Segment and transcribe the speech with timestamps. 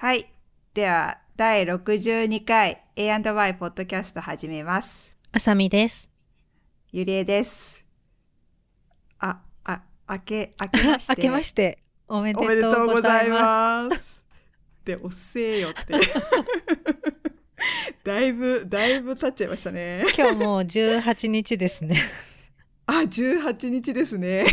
[0.00, 0.30] はい。
[0.74, 5.10] では、第62回 A&Y ポッドキャスト始めます。
[5.32, 6.08] あさみです。
[6.92, 7.84] ゆりえです。
[9.18, 11.14] あ、あ、明け、 明けまして。
[11.16, 13.28] 明けましておめでととうござい。
[13.28, 14.24] ます。
[14.84, 15.94] で、おっせえよって。
[18.04, 20.04] だいぶ、だいぶ経っちゃいましたね。
[20.16, 21.96] 今日もう18日ですね。
[22.86, 24.46] あ、18日ですね。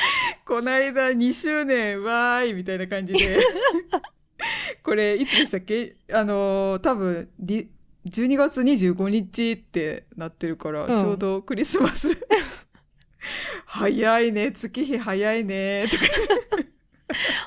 [0.46, 3.38] こないだ2周年わーいみたいな感じで。
[4.82, 5.96] これいつでしたっけ？
[6.12, 7.68] あのー多分り
[8.06, 12.08] 12月25日ってなってるから、うんちょうどクリスマス。
[13.66, 16.04] 早いね、月日早いね、とか。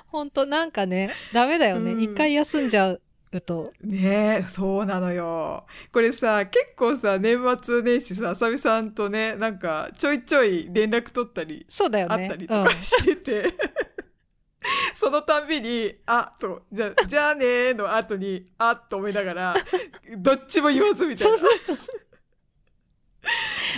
[0.08, 1.94] ほんとなんかね、ダメだよね。
[1.94, 3.02] うん一、回休んじゃう
[3.40, 3.72] と。
[3.82, 5.66] ねえ、そうなのよ。
[5.94, 12.24] これさ、結構さ、年末年始さ、あさみさんとね、なんかちょいちょい連絡取ったりそうだよね。
[12.24, 13.54] あったりとかしてて、
[14.94, 19.56] そのたんびに「あ」と「じゃじゃあねー」の後に「あ」と思いながら
[20.18, 21.78] どっちも言わずみたいなそうそう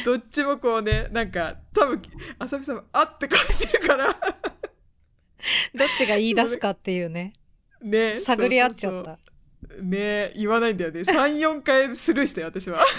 [0.05, 2.01] どっちもこうねなんか多分
[2.39, 7.33] あさみさんも「あ」って顔してるからどっちが言い出すかっていうね。
[7.81, 9.11] ね探り合っちゃった。
[9.11, 9.32] そうそうそう
[9.81, 11.01] ね言わないんだよね。
[11.01, 12.83] 34回スルーしたよ私は。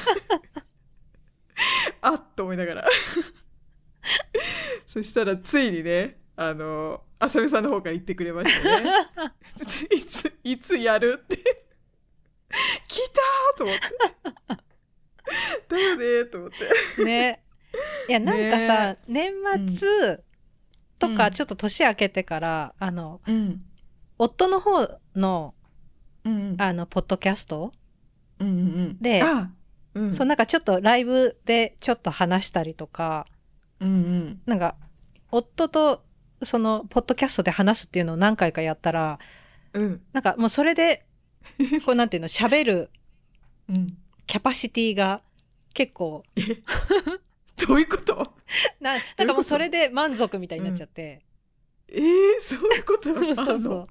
[2.01, 2.85] あっと思いながら。
[4.87, 8.91] そしたらついにねあのあさみさんの方から言ってくれましたね。
[9.93, 11.37] いついつやるって。
[11.37, 11.45] 聞い
[13.13, 13.83] たーと思って。
[15.69, 16.51] だよねーと思っ
[16.97, 17.05] て。
[17.05, 17.45] ね。
[18.09, 19.33] いや、なんかさ、年
[19.75, 20.19] 末
[20.99, 21.17] とうん。
[21.17, 23.65] かちょっと年明けてから、あの、うん。
[24.19, 25.55] 夫の方の、
[26.25, 27.73] うんあの、ポッドキャスト、
[28.39, 29.51] うんうんであ
[29.95, 30.13] うん。
[30.15, 33.27] そうなんかちょっとライブでちょっと話したりとか、
[33.81, 34.41] うんうん。
[34.47, 34.77] なんか、
[35.31, 36.05] 夫と
[36.43, 39.19] その、ポッドキャストで話すっていうのを何回かやったら、
[39.73, 40.03] うん。
[40.13, 41.05] なんかもうそれで、
[41.85, 42.91] こうなんていうの、喋る
[43.69, 43.97] うん。
[44.27, 45.21] キャパシティが
[45.75, 46.25] 結構、
[47.69, 48.35] どういうこと？
[48.81, 51.23] な、なんかもうそれで満足みたいになっちゃって。
[51.89, 52.03] えー、
[52.41, 53.85] そういうことそうあそうそう。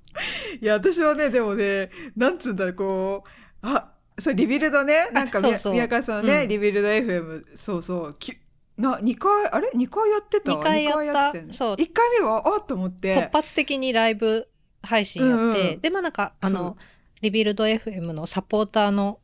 [0.62, 3.30] いや私はねでもねなんつうんだろうこう
[3.62, 5.74] あそれ Rebuildねなんかみそうそう。
[5.74, 6.48] 宮川さんのね、うん。
[6.48, 8.38] リビルド FM そうそうき
[8.78, 10.52] な2回あれ？2回やってた？
[10.52, 11.04] 二回やった。
[11.04, 11.76] 二ってたよねそう。
[11.76, 13.16] 1回目はあっと思って。
[13.16, 14.50] 突発的にライブ
[14.82, 15.80] 配信やって、うんうん。
[15.82, 16.76] で、まあなんか、あの、
[17.22, 19.20] リビルド FM のサポーターの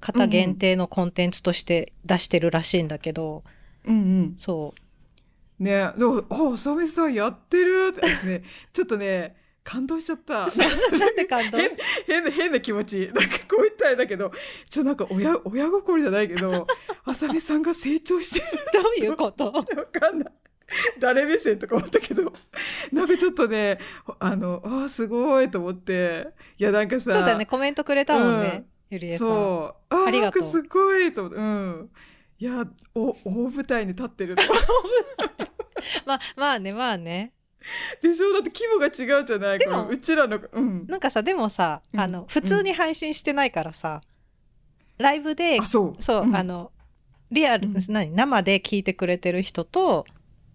[0.00, 3.44] 方限定のコンテンツとして出してるらしいんだけど、
[3.84, 4.34] うんうん。
[4.38, 4.80] そう。
[5.58, 8.42] ねでもああさみさんやってるって私ね
[8.72, 11.56] ちょっとね感動しちゃった なんで感動？
[11.58, 11.70] 変
[12.06, 14.30] 変な変な気持ちなんかこう言ったらだけど
[14.68, 16.66] ちょっとなんか親親心じゃないけど
[17.04, 19.46] あさみさんが成長してるどういうこと？
[19.52, 20.32] わかんない。
[20.98, 22.32] 誰目線とか思ったけど、
[22.90, 23.78] なんかちょっとね、
[24.18, 26.28] あの、あーすごいと思って、
[26.58, 29.18] いや、なんかさ、そうだよね、コメントくれたもんね、うんゆりえさん。
[29.28, 29.94] そう。
[29.94, 31.90] あーありがとうすごいと思って、うん。
[32.44, 34.42] いや、お、大舞台に立ってると。
[36.04, 37.32] まあ、まあね、まあね。
[38.02, 38.34] でしょ？
[38.34, 39.58] だって規模が違うじゃない？
[39.58, 40.86] でもこのうちらの、うん。
[40.86, 44.02] なんかさ、でもさ、うんあの、普通に配信してないからさ、
[44.98, 46.02] ライブであ、、そう。
[46.02, 46.70] そう、んあ、の、
[47.30, 48.10] リアル、うん何？
[48.14, 50.04] 生で聞いてくれてる人と、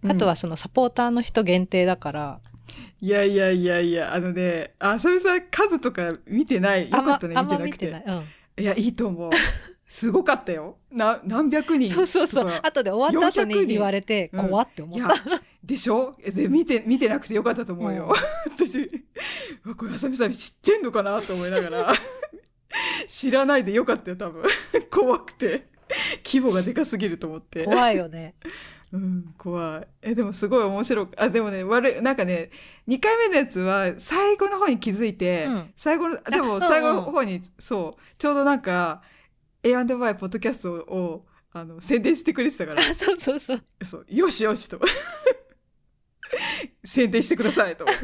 [0.08, 2.40] あとはそのサポーターの人限定だから、
[3.00, 6.88] いやいやいやいや、あのね、あさみさん数とか見てない？
[6.88, 8.04] よあんまかったね、あんま見てなくて。
[8.04, 8.24] 見てない。
[8.56, 8.62] うん。
[8.62, 9.30] いや、いいと思う。
[9.90, 10.76] すごかったよ。
[10.92, 12.60] な、何百人そうそうそう。
[12.62, 15.16] 後で終わった後400人に言われて、うん怖って思いやった。、
[15.64, 16.14] でしょ？
[16.32, 18.08] で、見て、見てなくてよかったと思うよ。
[18.56, 21.92] 私、うわこれ、あさみさん知ってんのかなと思いながら、
[23.08, 24.44] 知らないでよかったよ、多分。
[24.92, 25.66] 怖くて。
[26.24, 27.64] 規模がでかすぎると思って。
[27.64, 28.36] 怖いよね。
[28.92, 29.88] うん、怖い。
[30.02, 32.50] え、でもすごい面白く、あ、でもね、悪い、なんかね、
[32.86, 39.02] 2回目のやつは最後の方に気づいて、うん最後の、でうんうんも最後の方に、そう、ちょうどなんか、
[39.62, 43.62] A&Y ポッドキャストを、あの、宣伝してくれてたから、あ そうそうそう。
[43.84, 44.80] そう、よしよしと。
[46.84, 48.02] 宣伝してくださいと思って。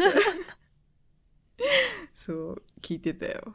[2.15, 3.55] そう、聞いてたよ。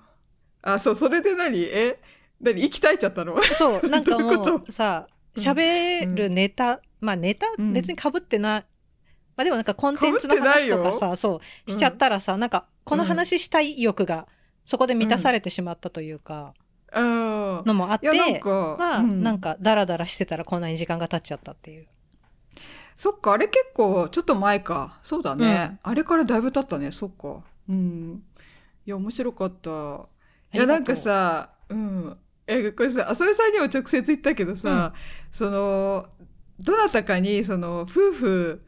[0.62, 1.62] あ、そう、それで何？
[1.64, 2.00] え？
[2.40, 2.64] 何？
[2.64, 3.40] 息絶えちゃったの？
[3.54, 8.66] そう、なんかもうさ、喋るネタ、まあネタうん別に被ってない。
[9.36, 14.28] まあでもなんかコンテンツの話とかさ、そう、しちゃったらさ、なんかこの話したい欲が
[14.66, 16.61] そこで満たされてしまったというか、うん。
[16.94, 21.88] のもあって、なんか、まあ、うんなんかダラダラしてたらこんなに時間が経っちゃったっていう。
[22.96, 25.00] そっか、あれ結構、ちょっと前か。
[25.02, 25.80] そうだね。
[25.82, 26.92] あれからだいぶ経ったね。
[26.92, 27.42] そっか。
[27.68, 28.24] うん。
[28.86, 29.70] いや、面白かった。
[30.54, 32.18] いや、なんかさ、うん。
[32.46, 34.94] え、これさ、浅見さんにも直接言ったけどさ、
[35.32, 36.08] その、
[36.60, 38.66] どなたかに、その、夫婦、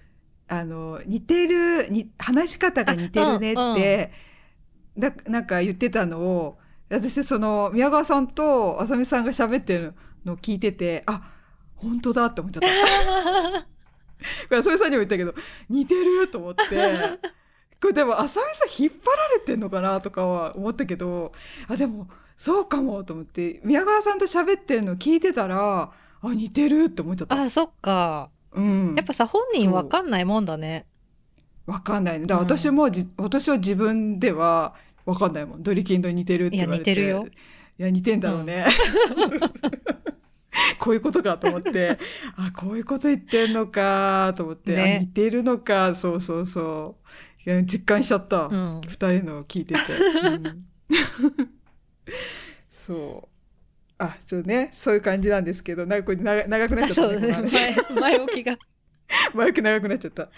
[0.48, 4.12] あの、似てる、に話し方が似てるねあうんって、
[4.98, 6.58] だなんか言ってたのを
[6.90, 9.94] 私その宮川さんとあさみさんが喋ってる
[10.26, 11.22] のを聞いててあ
[11.76, 13.62] 本当だって思っちゃった。
[14.48, 15.34] これあさみさんにも言ったけど
[15.70, 16.64] 似てると思って
[17.82, 21.34] これでもあさみさん引っ張られてんのかなとかは思ったけど
[21.68, 22.08] あでも
[22.38, 25.92] そうかもと思って宮川さんと喋ってるの聞いてたら
[26.22, 27.42] あ似てるって思っちゃった。
[27.42, 30.86] あそっかうん、やっぱさ本人わかんないもんだね
[31.66, 32.26] わかんないね。
[32.26, 34.76] だから私もじ、私は自分では
[35.06, 35.64] わかんないもん。
[35.64, 36.92] ドリキンと似てるって言われて。
[36.92, 37.28] いや似てるよ。
[37.80, 38.66] いや、似てんだろうね。
[40.80, 41.98] こういうことかと思って、
[42.38, 46.98] あ、こういうこと言ってんのかと思って、ねあ似てるのか、そうそうそ
[47.46, 47.50] う。
[47.50, 48.48] いや実感しちゃった。
[48.48, 49.82] うん二人の聞いてて。
[50.24, 50.44] うん
[52.70, 53.30] そう。
[53.98, 58.58] あ、ちょっとね、そういう感じなんですけど、なんかこれ長長くなっちゃったそうですね前前置きが
[59.34, 60.30] マイク長くなっちゃった。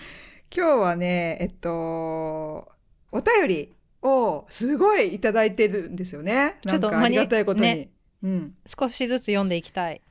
[0.56, 2.72] 今日はね、えっと、
[3.12, 6.60] お便りをすごいいただいてるんですよね。
[6.66, 7.68] ちょっとなんかありがたいことに。
[7.68, 7.90] ね
[8.24, 8.56] うん。
[8.66, 10.02] 少しずつ読んでいきたい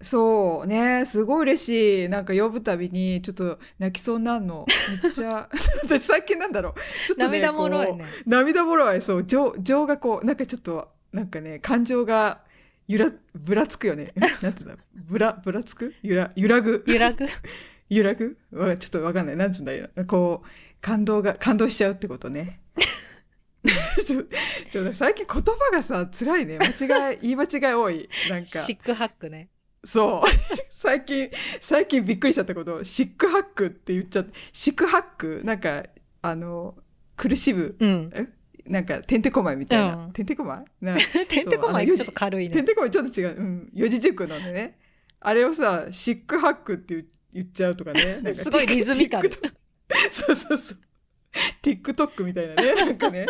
[0.00, 2.08] そうね、すごい嬉しい。
[2.08, 4.66] なんか呼ぶたびにちょっと泣きそうになるの。
[5.02, 5.48] めっちゃ、
[5.84, 6.74] 私最近なんだろう。
[7.06, 9.00] ちょっとね、涙もろいね涙もろい。
[9.00, 12.40] そう、情、情がこう、なんかちょっと、なんかね、感情が
[12.88, 14.12] ゆら、ぶらつくよね。
[14.42, 15.94] なんつうんだぶら、ぶらつく？
[16.02, 16.82] ゆら、揺らぐ？
[16.86, 17.28] 揺らぐ？
[17.88, 18.38] 揺らぐ？
[18.52, 19.36] わちょっとわかんない。
[19.36, 19.88] なんつうんだよ。
[20.08, 20.48] こう、
[20.80, 22.58] 感動が、感動しちゃうってことね。
[24.06, 24.24] ちょ、
[24.70, 26.58] ちょ、最近言葉がさ、辛いね。
[26.58, 28.08] 間違い、言い間違い多い。
[28.28, 28.58] なんか。
[28.60, 29.50] シックハックね
[29.84, 30.28] そう。
[30.70, 31.30] 最近、
[31.60, 35.40] 最近びっくりしちゃったこと、シックハックって言っちゃって、シックハック？
[35.44, 35.84] なんか、
[36.22, 36.76] あの、
[37.16, 38.26] 苦しむ、うんえ？
[38.64, 39.96] なんか、てんてこまいみたいな。
[39.96, 40.84] うんてんてこまい？
[40.84, 40.96] な
[41.28, 43.36] てんてこまいちょっと軽いねてんてこまいちょっと違う。
[43.36, 43.70] うん。
[43.74, 44.78] 四字熟語でね。
[45.20, 48.16] あれをさ、シックハックって言言っちゃうとかね。
[48.16, 49.30] なんかすごいリズミカル
[50.10, 50.78] そうそうそう。
[51.62, 52.74] TikTok みたいなね。
[52.74, 53.26] なんかね。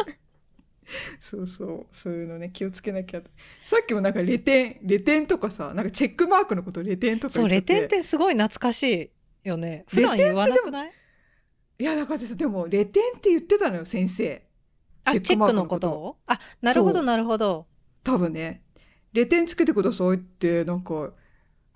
[1.20, 1.86] そうそう。
[1.90, 3.22] そういうのね、気をつけなきゃ。
[3.66, 7.48] さっきもなんかレテン、レテンとかさ、なんかチェックマークのことレテンとかそう。
[7.48, 9.12] レテンってすごい懐かし
[9.44, 10.92] いよね普段言わなくない？
[11.78, 14.42] いや、だからさでも、レテンって言ってたのよ、先生。
[15.04, 16.16] あチェックのことを？
[16.26, 17.66] あなるほどなるほど
[18.04, 18.62] 多分ね。
[19.12, 21.10] レテンつけてくださいって、なんか、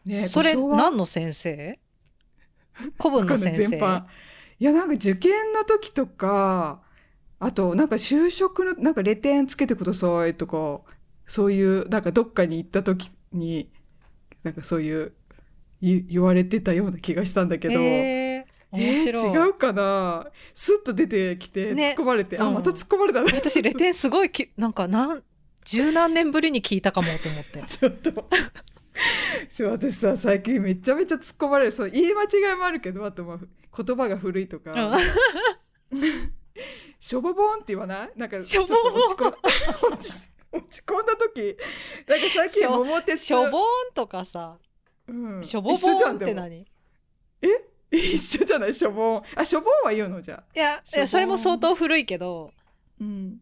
[0.05, 1.79] ね、それ何の先生？
[3.01, 4.05] 古文の先生？
[4.59, 6.83] いやなんか受験の時とか
[7.39, 10.81] あとなんか就職のなんかレテンつけてくださいとか
[11.27, 13.71] そういうなんかどっかに行った時に
[14.43, 15.13] なんかそういう
[15.83, 20.27] 言言われてたような気がしたんだけど、えー、面白い、えー違うかな？
[20.55, 21.91] スッと出てきてね。
[21.91, 22.55] 突っ込まれて、あうん。
[22.55, 23.33] また突っ込まれたね。
[23.35, 25.23] 私レテンすごいき なんかなん
[25.65, 27.63] 十何年ぶりに聞いたかもと思って。
[27.67, 28.29] ちょっと。
[29.71, 31.73] 私さ最近めちゃめちゃ突っ込まれる。
[31.73, 34.99] そう言い間違いもあるけどあとまあ言葉が古いとか、
[37.01, 38.11] しょぼぼんって言わない？
[38.17, 39.29] なんかちょっと落ち込ん
[39.93, 41.57] 落ち落ち込んだ時
[42.07, 43.25] なんか最近桃鉄。
[43.25, 43.61] しょぼー
[43.91, 44.57] んとかさ
[45.09, 46.67] うん、しょぼぼんって何？
[47.93, 48.75] 一緒じゃない？
[48.75, 49.23] しょぼん。
[49.37, 50.45] あしょぼんは言うのじゃあ。
[50.55, 52.51] いやいやそれも相当古いけど。
[53.01, 53.39] うん。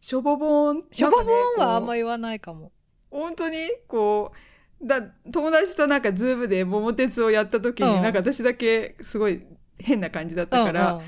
[0.00, 0.84] しょぼぼん。
[0.92, 2.70] しょぼぼーんはあんま言わないかも。
[3.10, 3.56] 本当に？
[3.88, 4.32] こ
[4.80, 8.02] うだ友達となんかズームで桃鉄をやった時に、うん。
[8.02, 9.42] なんか私だけすごい
[9.78, 11.04] 変な感じだったから、うんうん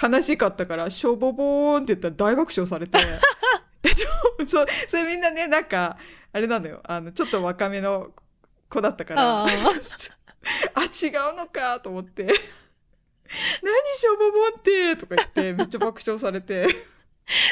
[0.00, 2.98] 悲しかったから、しょぼぼーんって言ったら大爆笑されて。
[4.46, 5.96] そうそれみんなね、なんか、
[6.32, 6.80] あれなのよ。
[6.84, 8.12] あの、ちょっと若めの
[8.68, 9.44] 子だったから。
[9.44, 9.52] あ あ、違う
[11.36, 12.24] のかと思って。
[12.24, 16.66] 何しょぼぼんってとか言って、めっちゃ爆笑されて。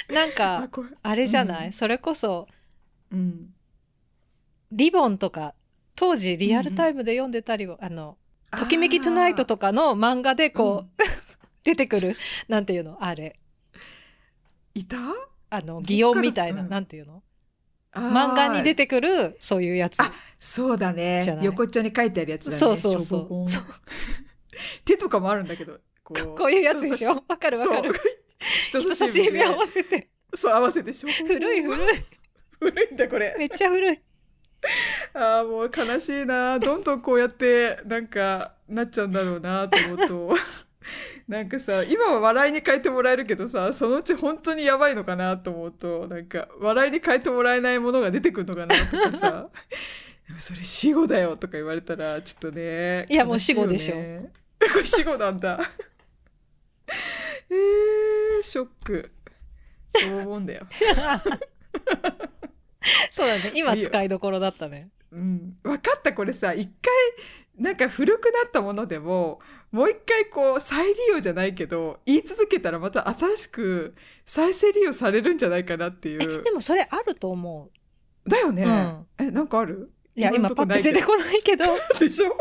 [0.08, 0.68] なんか。
[1.02, 2.48] あれじゃない、うんそれこそ
[3.10, 3.54] うん。
[4.72, 5.54] リボンとか
[5.96, 8.16] 当時リアルタイムで読んでたりを、あの
[8.56, 11.02] 「ときめきトゥナイト」とかの漫画でこう、
[11.64, 12.16] 出てくる。
[12.48, 12.98] なんていうの？
[13.00, 13.38] あれ。
[14.74, 14.96] いた？
[15.50, 16.68] あの擬音みたいな、うん。
[16.68, 17.22] なんていうの？
[17.92, 20.00] 漫画に出てくるそういうやつ。
[20.00, 21.38] あそうだね。
[21.42, 22.56] 横っちょに書いてあるやつだね。
[22.56, 23.46] そうそうそう。
[24.84, 26.36] 手とかもあるんだけどこう。
[26.36, 27.24] こういうやつでしょ？
[27.28, 27.92] わかるわかる。
[27.92, 28.80] そう。
[28.80, 30.08] 人差し指合わせて。
[30.34, 32.04] そう合わせて古い古い。
[32.60, 33.34] 古いんだこれ。
[33.36, 34.00] めっちゃ古い。
[35.14, 36.58] ああもう悲しいな。
[36.58, 40.36] どんどんこうやってなんかなっちゃうんだろうなと思うと
[41.30, 49.48] なんかさ今は笑いに変えてもらえるけどさそのうち本当にやばいのかなと思うとなんか笑いに変えてもらえないものが出てくるのかなとかさ。
[50.38, 53.94] それ死後だよとか言われたらちょっとねいやもう死後でしょ。
[53.94, 54.00] こ
[54.78, 55.58] れ死後なんだ。
[57.50, 59.10] えー、ショック。
[59.92, 60.66] そう思うんだよ。
[63.10, 63.52] そうだね。
[63.54, 64.90] 今使いどころだったね。
[65.12, 66.54] うん、分かったこれさ。
[66.54, 66.72] 一回
[67.60, 69.38] なんか古くなったものでも
[69.70, 73.94] もう一回こう再利用じゃないけど言い続けたらまた新しく
[74.26, 77.70] 再生利用されるんじゃないかなっていえうでもそれあると思
[78.26, 79.06] だよね、うん。
[79.18, 79.74] えなんかある？
[80.16, 81.64] ういや今パッと出てこないけど。
[81.98, 82.36] でしょ？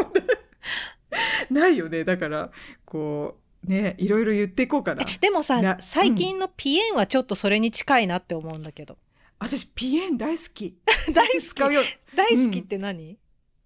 [1.49, 2.03] ないよね。
[2.03, 2.51] だから
[2.85, 5.05] こうねいろいろ言っていこうかな。
[5.21, 8.97] でもさな最近のピエンはちょっとそれに近いなって思うんだけど、
[9.39, 10.77] 私ピエン大好き。
[11.13, 12.15] 大好き。
[12.15, 13.17] 大好きって何、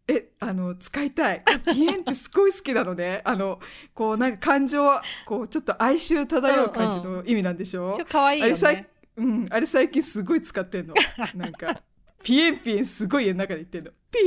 [0.08, 1.44] えあの使いたい。
[1.74, 3.22] ピエンってすごい好きなのね。
[3.26, 3.60] あの
[3.94, 8.90] こうなんか感情はこうちょっと哀愁漂う感じの意味なんでしょ、ちょっと可愛いいね。
[9.16, 10.94] うん、あれ最近すごい使ってんの。
[11.36, 11.82] なんか
[12.24, 13.92] ピエンピエンすごい家の中で言ってんの。
[14.12, 14.26] ピエン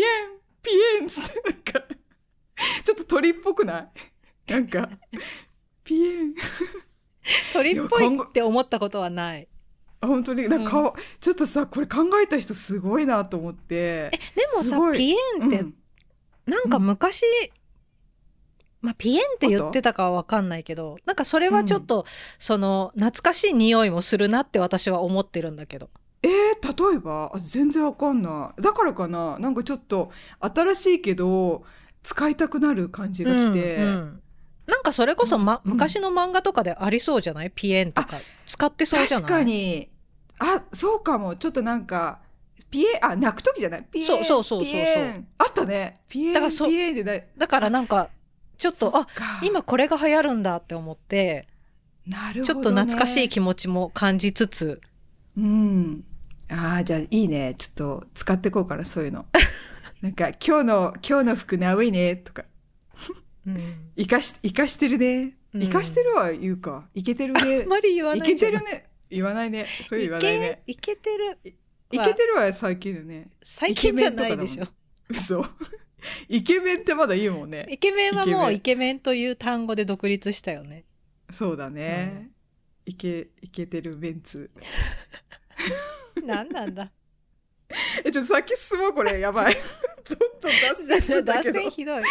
[0.62, 1.94] ピエンってなんか
[2.84, 4.52] ちょっと鳥っぽくない？
[4.52, 4.88] なんか
[5.84, 6.34] ピエン
[7.52, 9.46] 鳥っぽいって思ったことはない。
[9.46, 9.55] あ
[10.00, 13.74] 本当になんか、ちょっとさこれ考えた人すごいなと思って。
[13.74, 15.74] えでもさピエンってうん。
[16.46, 17.22] なんか昔、
[18.82, 22.04] まあピエンって言ってたかは分かんないけどなんかそれはちょっと、
[22.38, 25.90] その懐かしい匂いもするなって私は思ってるんだけど。
[26.22, 27.32] えー、例えば？
[27.34, 28.62] あ全然わかんない。
[28.62, 29.38] だからかな？
[29.38, 30.10] なんかちょっと
[30.40, 31.64] 新しいけど
[32.02, 34.22] 使いたくなる感じがして、うんうん
[34.66, 35.72] なんかそれこそ、まうん。
[35.72, 37.50] 昔の漫画とかでありそうじゃない？
[37.54, 38.18] ピエンとか。
[38.46, 39.28] 使ってそうじゃない？
[39.28, 39.88] 確かに。
[40.38, 41.36] あそうかも。
[41.36, 42.18] ちょっとなんか
[42.70, 43.84] ピエンあ泣く時じゃない？
[43.84, 44.74] ピエンそうそうそうそう。
[45.38, 46.00] あったね。
[46.08, 47.26] ピエンだからそピエンでない。
[47.38, 48.08] だからなんか
[48.58, 49.06] ちょっとあ
[49.42, 51.46] 今これが流行るんだって思って、
[52.06, 54.80] なるほど、ね、ちょっと懐かしい気持ちも感じつつ。
[55.36, 56.04] うん。
[56.50, 57.54] ああじゃあいいね。
[57.56, 59.26] ちょっと使っていこうかなそういうの。
[60.02, 62.44] なんか今日の今日の服なういねとか。
[63.08, 63.25] うん
[63.96, 65.36] 生かし生かしてるね。
[65.54, 65.62] うん。
[65.62, 66.88] 生かしてるは言うか。
[66.94, 68.60] いけてる あねんまり言わいけないんじゃない。
[68.60, 68.90] てるね。
[69.08, 69.66] 言わないね。
[69.88, 70.62] そういう言わないね。
[70.66, 71.38] いけいけてる
[71.92, 73.30] いけてるは最近だね。
[73.42, 74.64] 最近じゃないでしょ。
[74.64, 74.68] イ
[75.10, 75.44] 嘘。
[76.28, 77.66] イケメンってまだ言うもんね。
[77.68, 80.84] イケメンはもうイイケメンという単語で独立したよね。
[81.30, 82.30] そうだね、
[82.84, 84.50] いけいけてるメンツ。
[86.22, 86.92] 何なんだ
[88.04, 89.18] え ちょっと先進もうこれ。
[89.18, 89.56] やばい。
[90.08, 91.60] どんどん脱線するんだ脱けど。
[91.60, 92.04] 線ひどい。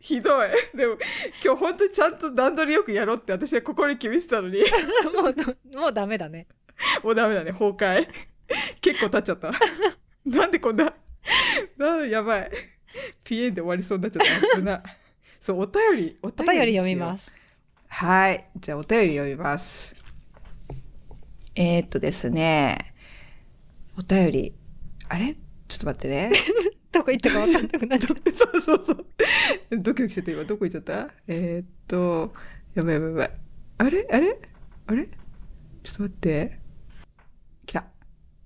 [0.00, 0.48] ひどい。
[0.74, 0.96] でも
[1.44, 4.60] 今日本当にちゃんと段取りよくやろうって私は心に決めてたのに。
[5.14, 6.46] もうどもうダメだね。
[7.02, 7.52] もうダメだね。
[7.52, 8.08] 崩壊。
[8.80, 9.52] 結構経っちゃった。
[10.24, 10.94] なんでこんな
[11.76, 12.50] なやばい。
[13.24, 14.56] ピエンで終わりそうになっちゃった。
[14.58, 14.82] 危な。
[15.40, 17.32] そうお便りおお便り読みすます。
[17.88, 18.46] はい。
[18.56, 19.94] じゃあお便り読みます。
[21.54, 22.94] えー、っとですね。
[23.98, 24.54] お便り
[25.12, 25.34] あれ？
[25.68, 26.32] ちょっと待ってね。
[26.90, 29.06] どこ行ったか分かんなくなっちゃっ そうそうそう。
[29.78, 30.44] ドキドキしちゃった今。
[30.44, 31.10] どこ行っちゃった？
[31.28, 32.32] えー、っと
[32.74, 33.30] やばいやばいやばい。
[33.78, 34.08] あれ？
[34.10, 34.40] あれ？
[34.86, 35.06] あれ？
[35.82, 36.58] ちょっと待って。
[37.66, 37.84] 来た。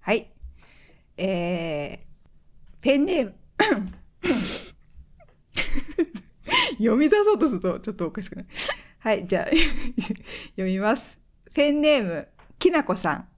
[0.01, 0.33] はい。
[1.19, 1.99] えー、
[2.81, 3.35] ペンネーム。
[6.79, 8.47] 読み出そうとするとちょっとおかしくない？
[8.99, 9.47] はいじゃあ
[10.57, 11.17] 読みます。
[11.55, 12.27] ペンネーム
[12.59, 13.29] きなこさん。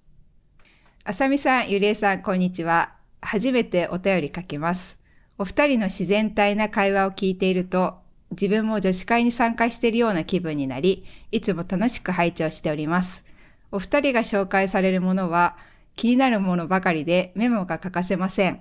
[1.04, 4.98] あさみさんゆりえさんこんにちは初めてお便り書きます
[5.40, 7.98] お二人の自然体な会話を聞いていると、
[8.32, 13.24] 自分も女子会に参加しているような気分になり、いつも楽しく拝聴しております。
[13.70, 15.56] お二人が紹介されるものは
[15.94, 18.60] 気になるものばかりでメモが欠かせません。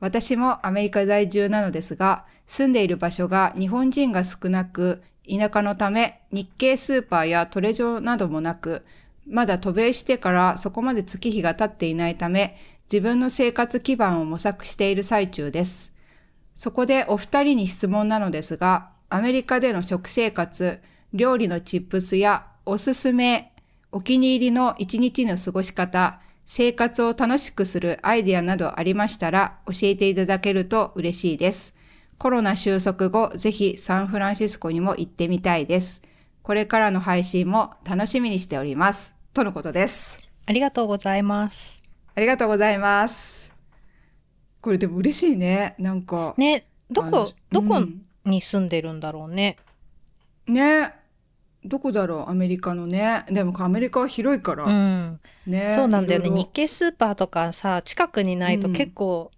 [0.00, 8.86] 私もアメリカ在住なのですが、住んでいる場所が日本人が少なく、田舎のため日系スーパーやトレジョなどもなく、
[9.28, 12.56] まだ渡米してからそこまで月日が経っていないため、
[12.90, 15.92] 自分の生活基盤を模索している最中です。
[16.54, 20.80] そこでお二人に質問なのですが、アメリカでの食生活、
[21.12, 23.52] 料理のチップスやおすすめ、
[23.92, 31.74] お気に入りの一日の過ごし方、生活を楽しくするアイデアなどありましたら教えていただけると嬉しいです。
[32.18, 36.02] コロナ収束後、ぜひサンフランシスコにも行ってみたいです。
[36.42, 39.14] これからの配信も楽しみにしております。
[39.34, 40.18] とのことです。
[40.46, 41.85] ありがとうございます
[42.16, 43.52] ありがとうございます。
[44.62, 45.74] これでも嬉しいね。
[45.78, 46.34] なんか。
[46.38, 48.06] ねどこどこうん。
[48.24, 49.58] に住んでるんだろうね。
[50.46, 50.94] ね。
[51.62, 52.30] どこだろう？
[52.30, 53.26] アメリカのね。
[53.28, 55.20] でもアメリカは広いから、うん。
[55.46, 55.74] ね。
[55.76, 56.30] そうなんだよね。
[56.30, 58.72] 日系スーパーとかさ近くにないとうん。
[58.72, 59.30] 結構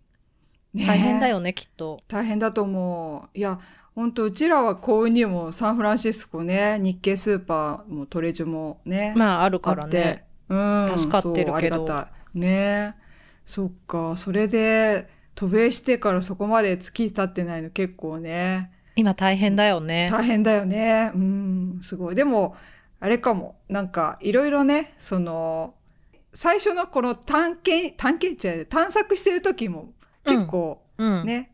[0.73, 0.87] ね。
[0.87, 2.00] 大変だよね、きっと。
[2.06, 3.37] 大変だと思う。
[3.37, 3.58] いや
[3.97, 10.26] 本当うちらは幸運にもサンフランシスコね日系スーパーもトレジョもね、まああるからね。
[10.49, 10.94] うん。
[10.97, 11.54] 助かってるけど。
[11.56, 12.97] ありがたいね。
[13.44, 14.16] そっか。
[14.16, 18.73] それで渡米してからそこまで月経ってないの結構ね。
[18.97, 20.08] 今大変だよね。
[20.11, 21.12] 大変だよね。
[21.14, 21.78] うん。
[21.82, 22.14] すごい。
[22.14, 22.56] でも
[23.00, 23.56] あれかも。
[23.68, 25.75] なんかいろいろねその
[26.32, 29.92] 最初のこの探検探検じゃない探索してる時も
[30.25, 31.25] 結構うん。
[31.25, 31.52] ね、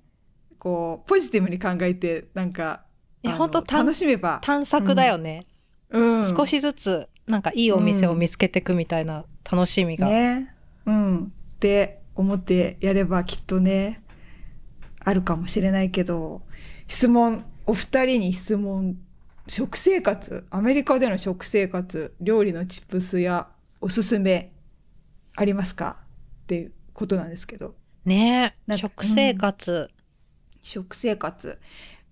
[0.59, 2.85] こうポジティブに考えてなんか
[3.23, 5.45] いやあのほんと探楽しめば、探索だよね、
[5.91, 10.54] うん、少しずつなんかいいお店を見つけていくみたいな楽しみが、ね
[10.87, 11.25] うん。
[11.25, 14.03] って思ってやればきっとね
[15.01, 16.43] あるかもしれないけど
[16.87, 18.97] 質問お二人に質問
[19.49, 23.49] 食生活アメリカでの食生活料理のチップスや
[23.81, 24.53] おすすめ
[25.37, 25.97] ありますか？
[26.45, 27.75] っていうことなんですけど。
[28.05, 29.91] ねなんか食生活、
[30.63, 31.59] 食生活。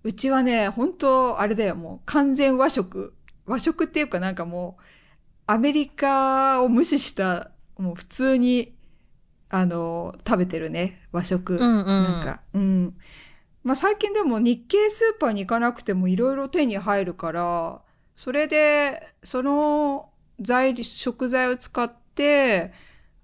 [0.03, 1.75] うちはね本当あれだよ。
[1.75, 3.13] もう完全和食。
[3.45, 4.83] 和食っていうかなんかもう
[5.47, 8.73] アメリカを無視したもう普通に
[9.49, 11.85] あの食べてるね和食、うんうん。
[11.85, 12.95] なんかうん。
[13.63, 17.81] まあ最近でも日系スーパーに行かなくてもいろいろ手に入るから
[18.15, 20.09] それでその
[20.41, 22.73] 材食材を使って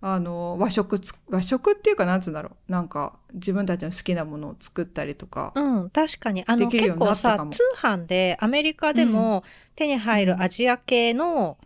[0.01, 2.71] あの和食つ和食っていうかなんつうんだろう。
[2.71, 6.45] なんか自分たちの好きなものを作ったりとか、うん、確かに。
[6.47, 9.43] あの結構さ通販でアメリカでも
[9.75, 11.57] 手に入るアジア系の、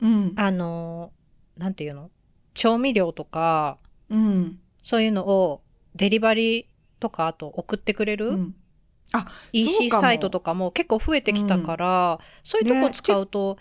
[0.00, 0.32] うん。
[0.34, 1.12] あの
[1.56, 2.10] なんていうの？
[2.58, 3.78] 調味料とか
[4.10, 4.58] うん。
[4.82, 5.60] そういうのを
[5.96, 6.66] デリバリー
[6.98, 8.54] とかあと送ってくれる、うん、
[9.10, 13.58] そう EC サイトとかも結構増えてきたから、そういうとこ使うと、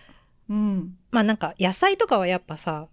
[0.50, 2.88] うん、まあなんか野菜とかはやっぱさ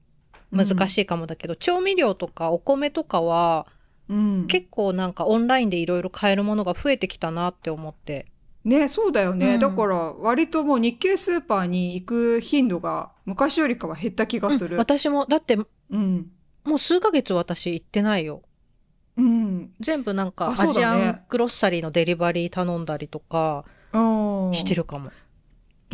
[0.51, 3.67] 難しいかもだけど、調味料とかお米とかは
[4.09, 8.27] うん、結構なんかオンラインでいろいろ買えるものが増えてきたなって思って。
[8.65, 9.61] ねそうだよね、うん。
[9.61, 14.77] だから割ともう日系スーパーに行く頻度が昔よりかは減った気がすうんる。
[14.79, 16.31] 私もだってもうん、
[16.67, 18.43] う数ヶ月私行ってないよ。
[19.17, 25.11] うん、全部なんかあアジアングロッサリーのデリバリー頼んだりとかうんしてるかも。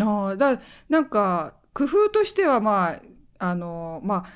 [0.01, 3.03] ああ、だ、なんか、工夫としては、まあ、
[3.39, 4.31] あの、まあ、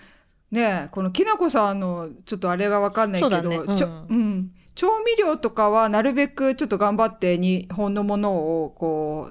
[0.50, 4.52] ねこのきなこさんの、ちょっとあれがわかんないけど、ねうんちょうん。
[4.75, 9.30] 調味料とかは、なるべくちょっと頑張って日本のものを、こ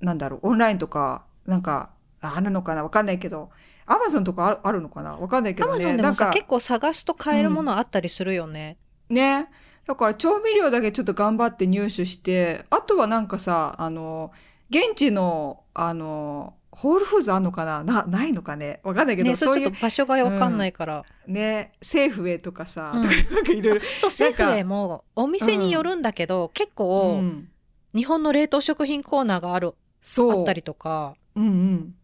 [0.00, 3.50] う、なんだろう、オンラインとか、なんか、あるのかなわかんないけど、
[3.86, 5.16] アマゾンとかああるのかな？
[5.16, 5.96] わかんないけアどね。
[5.96, 8.76] なんか結構探すと買えるものあったりするよね。
[9.08, 9.48] ね。
[9.86, 14.30] だから調味料だけちょっと頑張って入手して、あとはなんかさ、あの、
[14.70, 17.82] 現地の、あの、ホールフーズあんのかな？
[17.82, 18.80] な、ないのかね？
[18.84, 21.04] わかんないけど、ねそそういうれちょっと場所がわかんないから。
[21.26, 23.84] ね、セーフウェイとかさ、うんとかなんかいろいろ。
[24.00, 27.48] そうセーフウェイもお店によるんだけど、結構、うん
[27.94, 30.40] 日本の冷凍食品コーナーがあるそう。
[30.40, 31.14] あったりとか。
[31.34, 31.94] うんうん。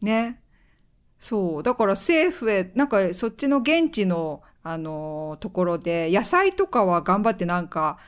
[0.00, 0.40] ね。
[1.22, 1.62] そう。
[1.62, 8.00] だからセーフへ、なんかそっちの現地の、あのところで、野菜とかは頑張ってなんか、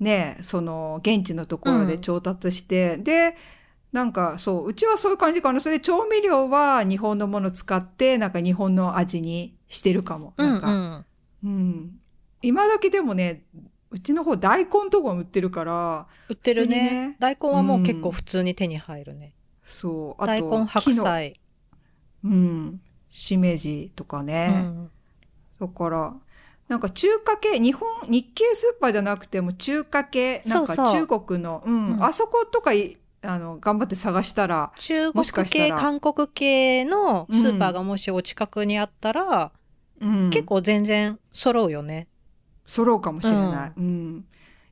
[0.00, 3.36] ね、その現地のところで調達して、で、
[3.92, 5.60] なんかそう、うちはそういう感じかな。
[5.60, 10.34] それで調味料は日本のもの使って、なんか日本の味にしてるかも。
[10.36, 11.04] なんか、うん
[11.44, 12.00] うん。
[12.42, 13.44] 今時でもね、
[13.92, 19.34] うちの方大根とかも売ってるから、売ってるねね大根はもう結構普通に手に入るね。
[19.62, 20.22] そう。
[20.24, 21.40] あと大根白菜。
[22.26, 22.80] うん。
[23.10, 24.48] しめじとかうね。
[24.60, 24.90] ん
[25.60, 26.14] だから、
[26.68, 39.52] なんか中華系、日本、日系スーパーじゃなくても中華系、なんか中国の、うん、うんあそことかい、あの、頑張って探したら、中国系韓国系のスーパーがもしお近くにあったら、
[40.00, 42.08] うん、結構全然揃うよね。
[42.66, 43.72] 揃うかもしれない。
[43.76, 44.24] うん。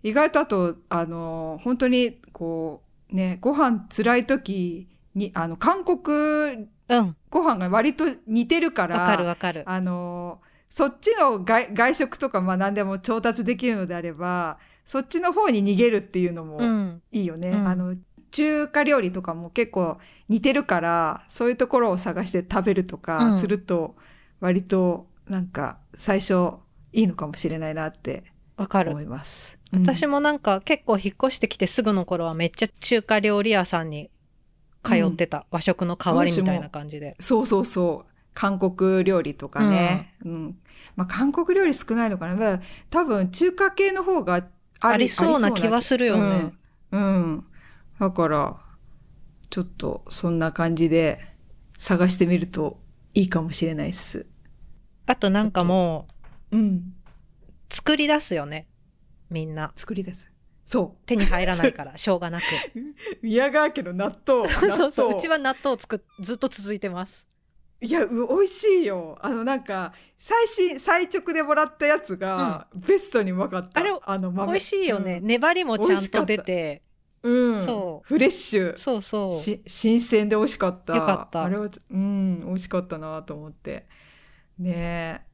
[0.02, 9.64] 意外とあと、あの、本当に、こう、ね、ご飯辛い時に、あの、韓国うんご飯が割と似てるから、わかるわかる。
[9.66, 17.50] あのそっちの外外食とかまあ何でも調達できるのであればそっちの方に逃げるっていうのうもんいいよね。
[17.50, 17.96] うんあの
[18.30, 23.94] 中華料理とかも結構似てるからそういうところを探して食べるとうかんすると
[24.40, 26.54] 割となんか最初
[26.92, 28.24] いいのかもしれないなって
[28.56, 29.02] わかる思。
[29.02, 29.58] います。
[29.72, 34.10] 私も、もなんか結構引っ越してきてすぐの頃はめっちゃ中華料理屋さんに
[34.84, 37.16] 通ってた、和食の代わりみたいな感じで。
[37.20, 40.58] そうそうそう韓国料理とかね、うん
[40.96, 44.34] まあ、韓国料理少ないのかな、まあ、多分中華系の方が
[44.80, 46.52] あありりそうな気はするよね。
[46.90, 47.00] うん。
[47.00, 47.44] うん。
[47.98, 48.56] だから、
[49.50, 51.20] ちょっとそんな感じで
[51.78, 52.80] 探してみると
[53.14, 54.26] いいかもしれないっす。
[55.06, 56.06] あとなんかも
[56.50, 56.94] ううん。
[57.70, 58.66] 作り出すよね。
[59.30, 59.72] みんな。
[59.76, 60.33] 作りです。
[60.64, 62.42] そ手に入らないから、 しょうがなく。
[62.42, 62.46] う。
[63.22, 64.48] 宮川家の納豆。
[64.72, 65.10] そうそう。
[65.10, 67.28] うちは納豆を作っ、ずっと続いてます。
[67.80, 69.18] いや、う美味しいよ。
[69.20, 73.78] あの、なんか、最新、最直でもらったやつが、ベストにうまかった。
[73.78, 75.18] あれあの、豆美味しいよね。
[75.18, 76.82] うん粘りもちゃんと出て。
[77.22, 77.58] うん。
[77.58, 78.76] そうフレッシュ。
[78.76, 79.32] そうそう。
[79.32, 80.96] し新鮮で美味しかった。
[80.96, 83.86] よかったあれは、うん、美味しかったなと思って。
[84.58, 85.24] ね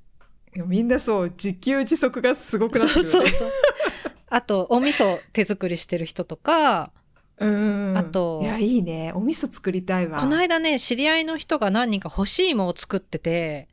[0.57, 0.63] え。
[0.67, 3.09] みんなそう、自給自足がすごくなってるよね。
[3.09, 3.51] そうそうそう。
[4.31, 6.93] あとお味噌手作りしてる人とか
[7.39, 9.13] うんあといやいいね。
[9.15, 10.21] お味噌作りたいわ。
[10.21, 13.69] この間ね知り合いの人が何人か干し芋を作ってて。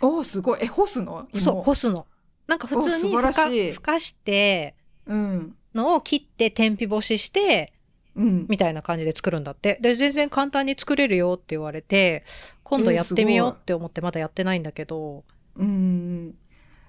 [0.00, 0.60] おーすごい。
[0.62, 1.28] え干すの？
[1.32, 1.40] 芋。
[1.40, 2.06] そう干すの。
[2.46, 4.74] なんか普通にふかふかして
[5.06, 5.54] うん。
[5.74, 7.72] のを切って天日干しして
[8.14, 8.46] うん。
[8.48, 9.78] みたいな感じで作るんだって。
[9.80, 12.24] で全然簡単に作れるよって言われて
[12.62, 15.24] 今度やってみようって思ってまだやってないんだけど、
[15.56, 16.34] うん。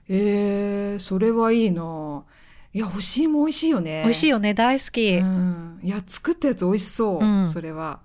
[0.07, 2.23] えー、それはいいな
[2.73, 4.03] いや干し芋美味しいよね。
[4.03, 7.47] 美味しいよね大好き、うん、いや作ったやつ美味しそう、うん。
[7.47, 8.01] それは。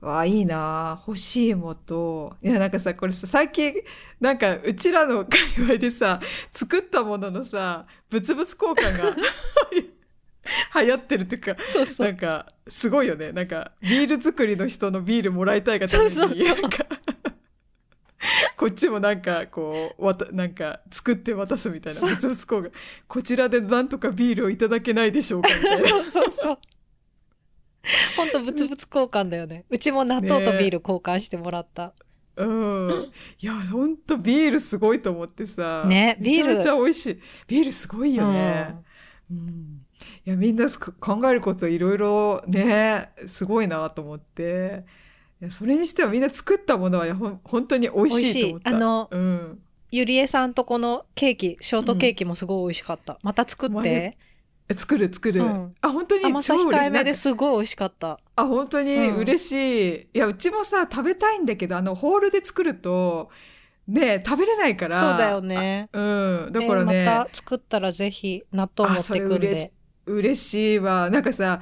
[0.00, 1.02] わあいいな。
[1.06, 3.74] 欲しいもといやなんかさこれさ最近
[4.20, 6.20] なんかうちらの界隈でさ
[6.52, 9.16] 作ったもののさ物々交換が
[10.80, 13.32] 流行ってるっていうかそうそなんかすごいよね。
[13.32, 16.60] なんかビール作りの人のビールもらいたいがためにそうそうそう。
[16.60, 16.86] なんか
[18.56, 22.00] こっちもなんかこうわたなんか作って渡すみたいな。
[22.00, 22.72] 物々交換
[23.06, 25.88] こちらでなんとかビールをいただけないでしょうかみたいな。
[25.88, 26.58] そうそうそう。
[28.16, 29.64] ほんと物々交換だよね。
[29.70, 31.92] うちも納豆とビール交換してもらった。
[32.36, 35.84] うん、いやほんとビールすごいと思ってさ。
[35.86, 36.56] ねビール。
[36.56, 37.20] めちゃめちゃ美味しい。
[37.46, 38.76] ビールすごいよね、
[39.30, 39.86] うん。
[40.26, 44.84] いやみんなす考えることいろいろねすごいなと思って
[45.40, 48.70] いやそれにしてはみんな作ったものはほん本当に美味しいと思った。
[48.70, 49.58] あのうん、
[49.90, 53.18] ゆりえさんとこのケーキ、ショートケーキもすごい美味しかった。
[53.22, 54.16] また作っまあて
[54.74, 55.74] 作る作る、うん。
[55.82, 58.18] あ本当に甘さ控えめですごい美味しかった。
[58.34, 59.16] あ本当にうん。
[59.18, 63.30] 嬉しい、いやうちもさ食べたいんだけどあのホールで作ると
[63.86, 64.98] ね食べれないから。
[64.98, 65.90] そうだよね。
[65.92, 69.72] うん、だからね、えーまた作ったらぜひ納豆持ってくん嬉しで。
[70.06, 71.10] 嬉しいわ。
[71.10, 71.60] なんかさ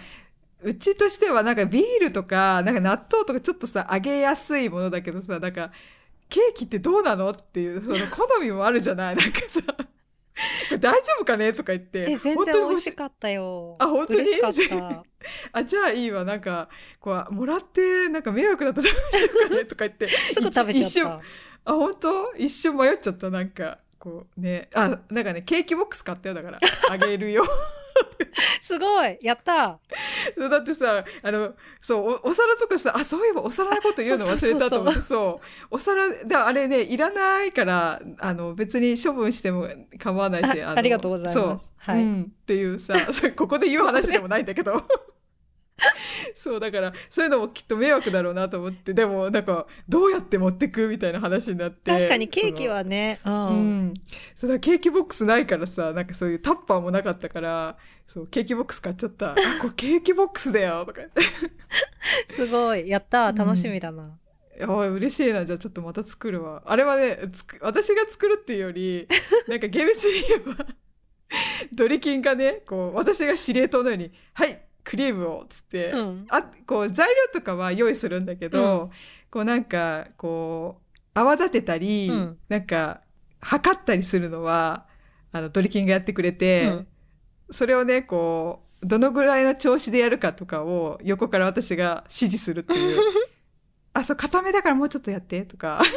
[0.65, 5.71] うちとしてはなんかビールとかなんか納豆とかちょっとさ揚げやすいものだけどさなんか
[6.29, 9.17] ケーキってどうなのっていうその好みもあるじゃない。
[9.17, 9.61] なんかさ
[10.81, 13.77] 大丈夫かねとか言ってえ、全本然美味しかったよ。
[13.79, 14.21] あ本当に？
[14.23, 14.33] 嬉
[14.65, 15.05] しかった。
[15.53, 16.25] あじゃあいいわ。
[16.25, 21.21] なんかこうもらってなんか迷惑だったらどうしようかねとか言って すぐ食べちゃっ
[21.65, 21.71] た。
[21.71, 22.35] あ本当？
[22.37, 23.31] 一瞬迷っちゃった。
[23.31, 26.61] なんかこうねあなんかねケーキボックス買ったよだから。
[26.91, 27.45] あげるよ
[28.61, 29.19] すごい。
[29.23, 29.79] やった。
[30.51, 41.35] だってさあのそうおお皿とかさあそういえばお皿のこと言うの忘れたと思ってそうお皿であれねいらないからあの別に処分しても構わないしのあありがとうございます。
[41.35, 42.03] そう、はい。
[42.03, 42.95] うん、っていうさ
[43.37, 44.83] ここで言う話でもないんだけど
[46.37, 51.91] そうだからそういうのもきっと迷惑だろうなと思ってでもなんかどうやって持ってくみたいな話になって。
[51.91, 53.21] 確かにケーキはね。
[53.25, 53.85] う、うん。
[53.87, 53.95] ん、
[54.37, 59.33] そうだケーキボックスないからさなんかそういうタッパーもなかったからそうケーキボックス買っちゃった。
[59.33, 61.03] あこれケーキボックスだよとか
[62.31, 62.89] すごい。
[62.89, 63.35] やったうん。
[63.35, 64.17] 楽しみだな、
[64.57, 65.45] いや嬉しいな。
[65.45, 66.63] じゃあちょっとまた作るわ。
[66.67, 69.09] あれはねつく私が作るっていうより
[69.49, 70.67] なんか厳密に言えば
[71.73, 76.27] ドリキンがねこう私が司令塔のように「はいクリームを」っつって、うん。
[76.29, 78.91] あこう材料とかは用意するんだけど、
[79.31, 82.39] こうなんかこう泡立てたり、うん。
[82.49, 83.01] なんか
[83.41, 84.87] 測ったりするのは
[85.33, 86.87] あのドリキンがやってくれて、うん。
[87.51, 93.01] それをねこうどのぐらいの調子でやるかとかを横から私が指示するっていう。
[93.97, 95.81] あそう固めだからもうちょっとやってとか。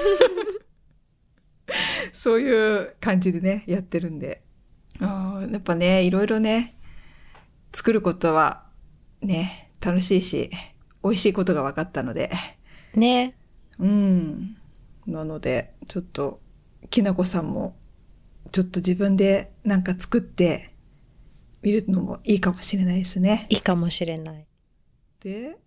[2.13, 4.43] そういう感じでねやってるんで。
[4.99, 6.79] あーやっぱねいろいろね
[7.73, 8.66] 作ることは
[9.21, 10.49] ね楽しいし
[11.03, 12.31] 美味しいことが分かったので。
[12.93, 13.35] ね。
[13.79, 14.57] うん。
[15.05, 16.41] なのでちょっと
[16.89, 17.77] きなこさんも
[18.51, 20.73] ちょっと自分でなんか作って
[21.61, 23.47] みるのもいいかもしれないですね。
[23.49, 24.45] いいかもしれない。
[25.21, 25.57] で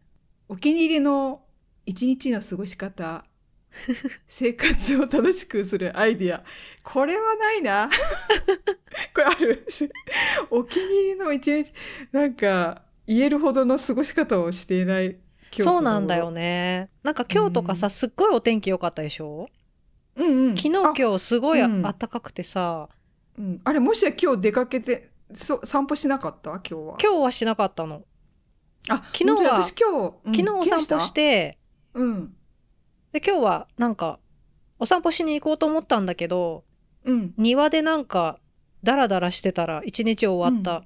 [0.48, 1.42] お気に入りの
[1.86, 3.24] 一日の過ごし方
[4.28, 6.42] 生活を楽しくするアイディア。
[6.82, 7.88] これはないな。
[9.14, 9.66] これある。
[10.50, 11.72] お気に入りの一日
[12.12, 15.16] なんか言えるほどの過ごし方をしていない
[15.52, 16.90] そうなんだよね。
[17.02, 17.90] なんか今日とかさ、うん。
[17.90, 19.48] すっごいお天気良かったでしょ？
[20.14, 20.56] うんうん。
[20.56, 21.82] 昨日あ今日すごいあうん。
[21.82, 22.88] 暖かくてさ、
[23.36, 26.50] うん、あれもしや今日出かけてそ散歩しなかった？
[26.50, 26.98] 今日は。
[27.02, 28.02] 今日はしなかったの。
[28.88, 31.58] あ昨日は私今日、うん昨日お散歩し、て、
[31.94, 32.32] うん。
[33.12, 34.20] で今日はなんか
[34.78, 36.62] お散歩しに行こうと思ったんだけど
[37.04, 38.38] うん、庭でなんか
[38.84, 40.84] ダラダラしてたら一日終わった、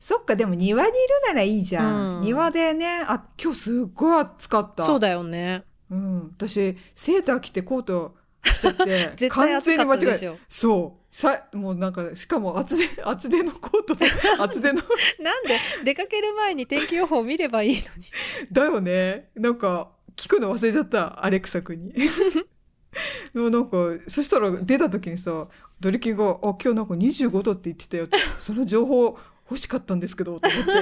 [0.00, 2.22] そっかでも庭にいるならいいじゃん、うん。
[2.22, 4.84] 庭でねあ今日すっごい暑かった。
[4.84, 5.64] そうだよね。
[5.90, 11.06] うん、私セーター着てコート着ちゃって 完全に間違えそう。
[11.14, 14.04] さもうなんかしかも厚手 厚手のコートと
[14.42, 14.82] 厚手の。
[15.20, 15.58] なんで？
[15.84, 17.84] 出かける前に天気予報見ればいいのに。
[18.52, 19.30] だよね。
[19.34, 21.94] なんか聞くの忘れちゃったアレクサ君に。
[23.34, 23.76] のなんか
[24.08, 25.46] そしたら出た時にさ
[25.80, 29.18] ドリキンが「あ今日なんか25度って言ってたよ」ってその情報
[29.50, 30.72] 欲しかったんですけどと思って。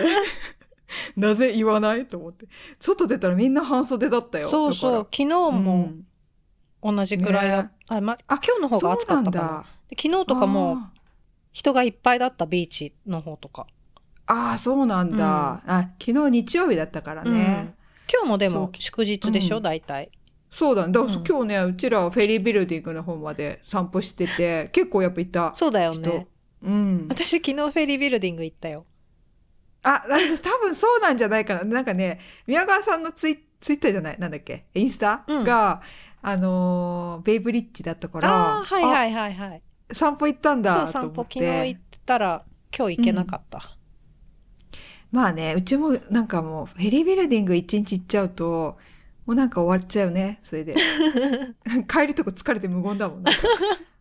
[1.16, 2.06] なぜ言わない？
[2.06, 2.46] と思って。
[2.80, 4.48] 外出たらみんな半袖だったよ。
[4.48, 5.08] そうそう。
[5.10, 6.06] 昨日もうん。
[6.96, 7.70] 同じくらいだ、ね。
[7.88, 9.64] あ、ま、あ今日の方が暑かったか
[9.96, 10.92] 昨日とかもあ
[11.50, 17.74] 人がいっぱいだったビーチの方とか、ーあーそうなんだ、あ昨日日曜日だったからね、
[18.12, 19.62] 今日もでも祝日でしょ、うん。
[19.62, 20.10] 大体。
[20.50, 20.92] そうだね。
[20.92, 21.24] だからうん。
[21.24, 26.02] 今日ねうちらフェリービルディングの方まで散歩してて結構やっぱいたそうだよね。
[26.02, 26.26] 人
[26.64, 28.86] うん私昨日フェリービルディング行ったよ
[29.84, 30.02] あ、
[30.42, 31.64] 多分そうなんじゃないかな。
[31.64, 35.82] なんかね、宮川さんのツイツイッターじゃない、なんだっけ、インスタ、うんが、
[36.22, 40.88] あのーベイブリッジだったから、あはいはいはいはいあ散歩行ったんだそう。
[40.88, 42.44] 散歩昨日行ったら
[42.76, 43.76] 今日行けなかった、
[45.12, 48.78] まあね、うちもなんかもう、フェリービルディング一日行っちゃうと、
[49.26, 50.74] もうなんか終わっちゃうね、それで。
[51.88, 53.32] 帰るとこ疲れて無言だもんね。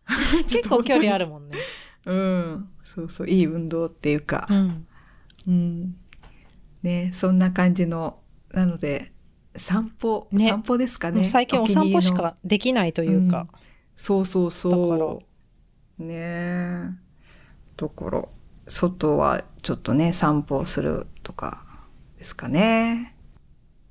[0.48, 1.26] 結構距離ある。
[1.26, 1.58] るもんね
[2.06, 2.68] うん。
[2.82, 4.46] そうそう、いい運動っていうか。
[4.50, 4.86] うん
[5.46, 5.96] うん。
[6.82, 8.18] ね、そんな感じの、
[8.52, 9.12] なので、
[9.56, 11.24] 散歩、ね散歩ですかね。
[11.24, 13.46] 最近お散歩しかできないというか、
[13.96, 15.22] そうそうだそ
[15.98, 16.02] う。
[16.02, 16.90] ねえ。
[17.76, 18.24] だから、
[18.66, 21.64] 外はちょっとね、散歩するとか
[22.18, 23.16] ですかね。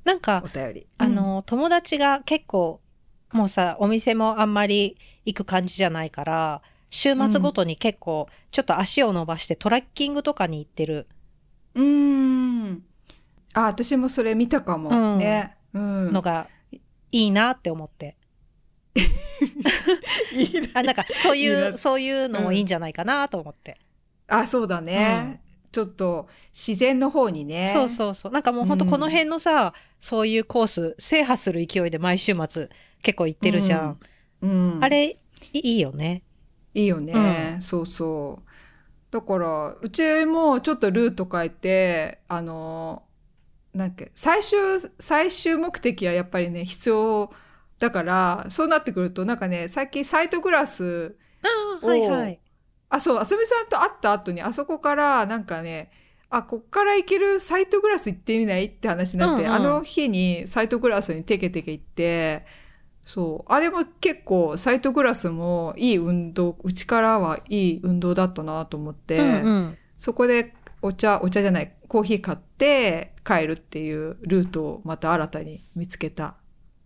[0.04, 0.88] なんかお便り。
[0.98, 2.82] あの、友達が結構
[3.34, 4.96] もうさお店もあんまり
[5.26, 6.62] 行く感じじゃないから
[6.94, 11.08] 週末ごとに結構ちょっと足を伸ばしてトラッキングとかに行ってる
[11.74, 12.84] うん、うん。
[13.56, 15.16] あ、私もそれ見たかも。
[15.16, 15.58] うんね。
[15.74, 16.14] うん。
[16.14, 16.48] のが
[17.12, 18.16] いいなって思って、
[20.34, 23.80] いいねあなんかそういいいうなそういうのもいいんじゃないかなと思って、
[24.28, 25.42] あ、そうだね。
[25.72, 27.72] ちょっと自然の方にね。
[27.74, 32.70] そうそうそうなんかもうほんとこの辺のさ、そういうコース制覇する勢いで毎週末
[33.02, 34.00] 結構行ってるじゃん、
[34.42, 34.78] うん。
[34.80, 35.18] あれ
[35.54, 36.22] いいいよね
[36.74, 38.50] いいよね、そうそう。
[39.12, 43.04] だから、うちもちょっとルート変えて、あの、
[43.74, 44.58] なんか、最終、
[45.00, 47.32] 最終目的はやっぱりね、必要
[47.80, 52.40] だから、そうなってくると、なんかね、最近サイトグラス、あーはいはい。
[52.90, 55.92] あ、そう、あすみさんと会った後に、あそこから、なんかね、
[56.30, 58.66] あ、こっから行けるサイトグラス行ってみない？
[58.66, 59.56] って話になって、うんうん。
[59.56, 62.46] あの日にサイトグラスにテケテケ行って、
[63.04, 63.52] そう。
[63.52, 76.36] あれも結構、サイトグラスもいい運動、うちからはいい運動だったなと思って、うんうんそこでお茶、お茶じゃない、コーヒー買って帰るっていうルートをまた新たに見つけた。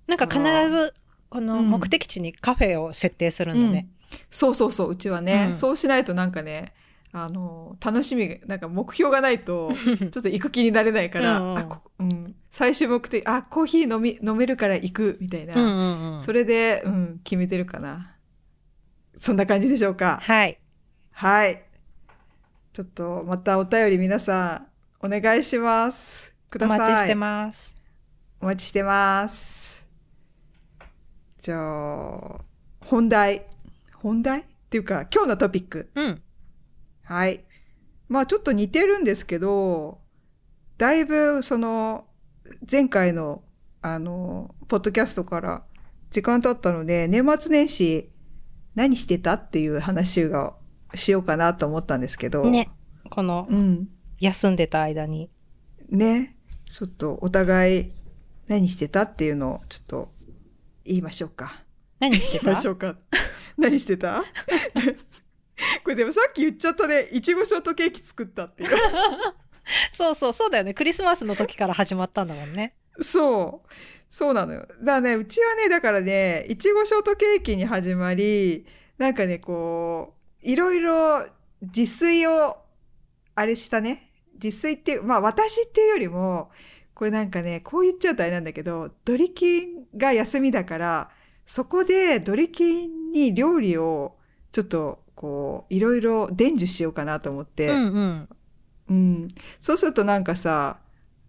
[0.06, 0.94] なんか必ず
[1.30, 3.90] このうん目的地にカフェを設定するんだね。
[4.30, 6.74] そうそうそう、うちはね、うんそうしないとなんかね、
[7.12, 15.54] あの、楽しみが、なんか目標がないと、 ちょっと行く気になれないから、うんうんあこうん、最終目的、あ、コーヒー飲み、飲めるから行く、みたいな。
[15.54, 18.16] うんうんうんそれで、うん、決めてるかな。
[19.20, 20.18] そんな感じでしょうか。
[20.24, 20.60] はい。
[21.12, 21.64] はい。
[22.74, 24.66] ちょっと、またお便り皆さ
[25.02, 26.34] ん、お願いします。
[26.50, 26.80] くおださい。
[26.80, 27.76] 待ちしてます。
[28.42, 29.86] お待ちしてます。
[31.38, 32.42] じゃあ、
[32.80, 33.46] 本題。
[33.94, 34.40] 本題？
[34.40, 35.92] っていうか、今日のトピック。
[35.94, 36.24] うん。
[37.04, 37.46] はい。
[38.10, 40.00] まあちょっと似てるんですけど、
[40.80, 42.07] だいぶその
[42.70, 43.44] 前回の
[43.82, 45.64] あの、ポッドキャストから
[46.12, 48.10] 時間経ったので、年末年始
[48.76, 50.56] 何してたっていう話が
[50.96, 52.44] しようかなと思ったんですけど。
[52.50, 52.70] ね。
[53.10, 53.90] このうん。
[54.20, 55.30] 休んでた間に。
[55.90, 56.36] ね。
[56.70, 57.92] ちょっとお互い
[58.48, 60.12] 何してたっていうのをちょっと
[60.84, 61.64] 言いましょうか。
[62.00, 62.46] 何してた？
[62.46, 62.98] 言いましょうか。
[63.58, 64.24] 何してた？
[65.84, 67.10] これでもさっき言っちゃったね。
[67.12, 68.70] いちごショートケーキ作ったっていう。
[69.92, 70.74] そうそうそうだよね。
[70.74, 72.76] クリスマスの時から始まったんだもんね。
[73.02, 73.70] そう。
[74.10, 74.62] そうなのよ。
[74.62, 78.66] だからね、うちはね、だからね、いちごショートケーキに始まり、
[78.98, 81.26] なんかね、こう、いろいろ
[81.62, 82.58] 自炊を、
[83.36, 84.12] あれしたね。
[84.42, 86.50] 自炊っていう、まあ私っていうよりも、
[86.94, 91.10] これなんかね、こう言っちゃうとあれなんだけど、ドリキンが休みだから、
[91.46, 94.16] そこでドリキンに料理を、
[94.52, 98.30] ちょっと、こう、いろいろ伝授しようかなと思って、うんうん。
[98.90, 99.28] うん。
[99.60, 100.80] そうするとなんかさ、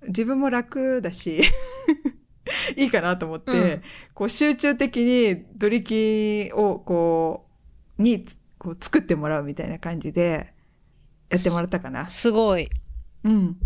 [0.06, 1.42] 自分も楽だし、
[2.76, 3.82] いいかなと思って、うん
[4.14, 7.46] こう集中的にドリキをこ
[7.98, 8.26] う、に、
[8.58, 10.52] こう作ってもらうみたいな感じで、
[11.30, 12.08] やってもらったかな。
[12.10, 12.68] すごい。
[13.24, 13.56] うん。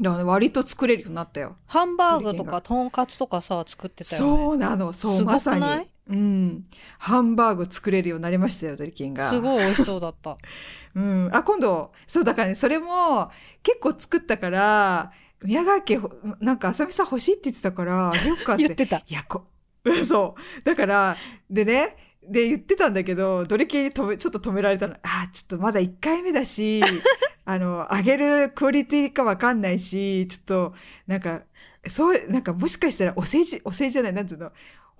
[0.00, 1.56] だからね割と作れるようになったよ。
[1.66, 4.36] ハンバーグとかとんかつとかさ、作ってたよね。
[4.36, 5.91] そうなの、そう、まさに。
[6.08, 6.64] うん。
[6.98, 9.30] ハンバーグ作れるようになりましたよ、ドリキンが。
[9.30, 10.36] すごい美味しそうだった。
[10.94, 11.30] うん。
[11.32, 13.30] あ、今度、そうだからね、それも
[13.62, 15.12] 結構作ったから、
[15.42, 16.10] 宮川家ほ、
[16.40, 18.64] なんか、あさみさん欲しいって言ってたから、よっかって。
[18.64, 18.98] 言ってた。
[18.98, 19.46] いや、こ、
[20.06, 20.62] そう。
[20.62, 21.16] だから、
[21.50, 21.96] でね、
[22.28, 24.94] で言ってたんだけど、ドリキンに止め、ちょっと止められたの。
[25.02, 26.80] あー、ちょっとまだ1回目だし、
[27.44, 30.74] あの、上げるクオリティかわかんないし、ちょっと、
[31.06, 31.42] なんか、
[31.88, 34.52] そう、なんかもしかしたらお世辞、お世辞じゃない、なんつうの、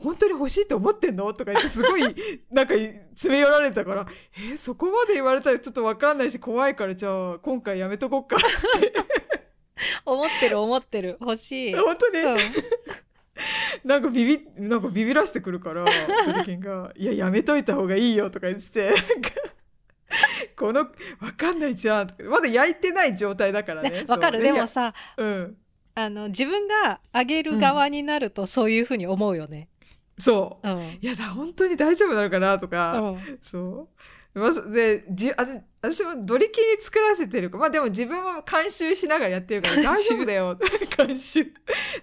[0.02, 1.32] 本当に欲しいと思ってんの？
[1.32, 2.02] とか言って、すごい、
[2.50, 8.92] なんか、詰め寄られたから、えーそこまで言われたらちょっとわかんないし、怖いから、じゃあ、今回やめとこっか、つって。
[10.04, 12.36] 思ってる思ってる欲しい、本当に、うん
[13.84, 15.84] なんかビビ、なんかビビらしてくるから、
[16.26, 18.92] ドリキンが、いや、やめといた方がいいよとか言って
[20.56, 22.22] この、わかんないじゃんとか。
[22.24, 24.04] まだ焼いてない状態だからねね。
[24.06, 25.56] わかるでも、さうん。
[25.94, 29.68] あの自分があげる側になるとそういうふうに思うよね。
[30.18, 30.68] そう。
[30.68, 30.80] うん。
[30.80, 33.88] いやだ、本当に大丈夫なのかなとか、うんそ
[34.34, 34.40] う。
[34.40, 35.46] まず、で、じ、あ
[35.82, 37.58] 私もドリキンに作らせてるか。
[37.58, 40.58] まあでも自分も監修しながらやってるから監大修丈夫だよ。
[40.96, 41.40] 監修。
[41.40, 41.46] い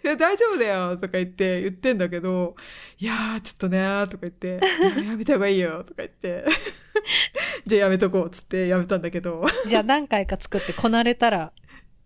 [0.04, 0.96] や、大丈夫だよ。
[0.96, 2.56] とか言って言ってんだけど、
[3.00, 4.60] いやー、ちょっとねー、とか言って、
[5.00, 5.84] いややめた方がいいよ。
[5.84, 6.46] とか言って。
[7.66, 8.30] じゃあやめとこう。
[8.30, 9.44] つってやめたんだけど。
[9.66, 11.52] じゃあ何回か作ってこなれたら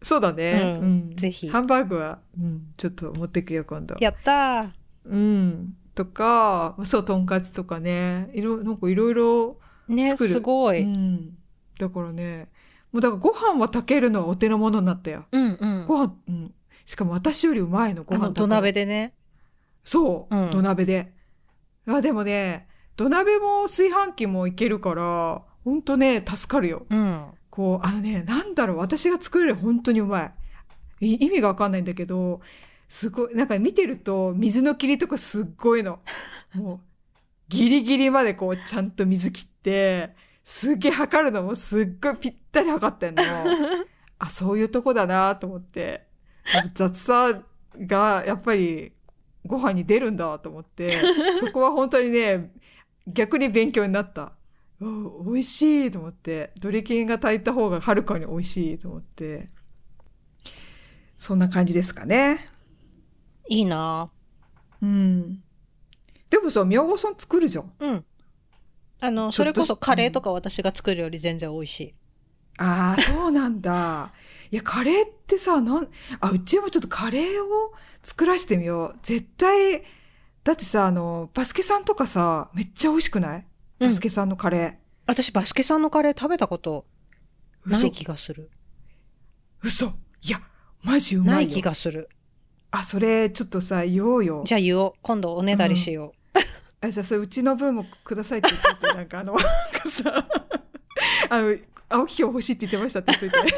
[0.04, 0.74] そうだね。
[0.78, 3.96] うんぜひハンバーグは、うん、ちょっと持ってくよ、今度。
[4.00, 4.74] やった
[5.06, 5.76] うん。
[5.96, 8.30] とか、そう、とんかつとかね。
[8.34, 10.82] いろ、なんかいろいろ、作るすごい。
[10.82, 11.38] ううんん。
[11.78, 12.50] だからね、
[12.92, 15.26] もうだからご飯は炊けるのはお手の物になったよ。
[15.32, 15.86] うん。
[15.88, 16.54] ご飯、うん。
[16.86, 18.86] しかも私よりうまいの、ごあ飯の土鍋で。
[18.86, 19.14] でね。
[19.84, 21.14] そう、うん土鍋で。
[21.88, 26.86] あ、でもね、土鍋も炊飯器もいけるから、ほんとね、助かるよ。
[26.90, 27.26] うん。
[27.50, 30.34] こう、あのね、なんだろう、私が作れる本当にうまい。
[31.02, 32.42] い意味がわかんないんだけど、
[32.88, 36.00] すごい、なんか見てると、水の切りとかすっごいの。
[36.54, 36.80] もう、
[37.50, 43.24] ギリギリまでこう、ちゃんと水切って、すっげえ測るのもすっごいぴったり測ってんの。
[44.20, 46.08] あ、そういうとこだなと思って。
[46.74, 47.42] 雑さ
[47.78, 48.92] が、やっぱり、
[49.46, 51.02] ご飯に出るんだと思って、
[51.40, 52.52] そこは本当にね、
[53.08, 54.34] 逆に勉強になった。
[54.82, 59.50] お美味しいと思ってドリキンが炊いた方がはるかに美味しいと思って
[61.18, 62.50] そんな感じですかね
[63.50, 64.10] いいな。
[64.82, 65.44] うん。
[66.30, 67.72] でもさ宮川さん作るじゃん。
[67.80, 68.06] うん。
[69.02, 71.96] あの、それこそカレーとか私が作るより全然美味しい。
[72.58, 74.14] ああそうなんだ。
[74.52, 79.00] いやカレーってさなんあうちもちょっとカレーを作らせてみよう。
[79.02, 79.84] 絶対
[80.44, 83.48] だってさあのバスケさんとかさめっちゃ美味しくない？
[83.80, 83.90] うん。
[83.90, 88.50] バスケさんのカレ私、バスケさんのカレー食べたことー、ない嘘気がする。
[89.62, 89.88] 嘘。
[90.22, 90.42] いや
[90.82, 92.08] マジうまないいよ気がする。
[92.76, 94.44] あそれちょっとさ言おうよ。
[94.48, 94.94] じゃあ言おう。
[95.04, 96.12] 今度おねだりしよ
[96.82, 100.28] あじゃあそれうちの分もくださいって言っててなんかあの なんかさ
[101.30, 101.56] あの
[101.88, 103.54] 青木今日欲しいって言ってましたって言っといて。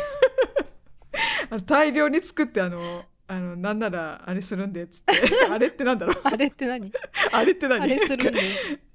[1.49, 5.14] あの大量に作ってあのあのなんならあれするんでっつって
[5.50, 6.22] あれってなんだろうう。
[6.24, 6.92] あれって何？
[7.32, 7.82] あれって何？
[7.82, 8.40] あれするんで。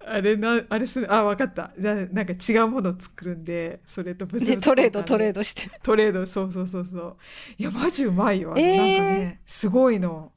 [0.07, 5.71] あれなあれするあ分かったじゃあなんか違うものを作るんでそれと物々ねトレード、トレードドして。
[5.83, 7.17] トレードそうそうそうそう
[7.59, 10.33] いやマジうまいよえーなんかねすごいの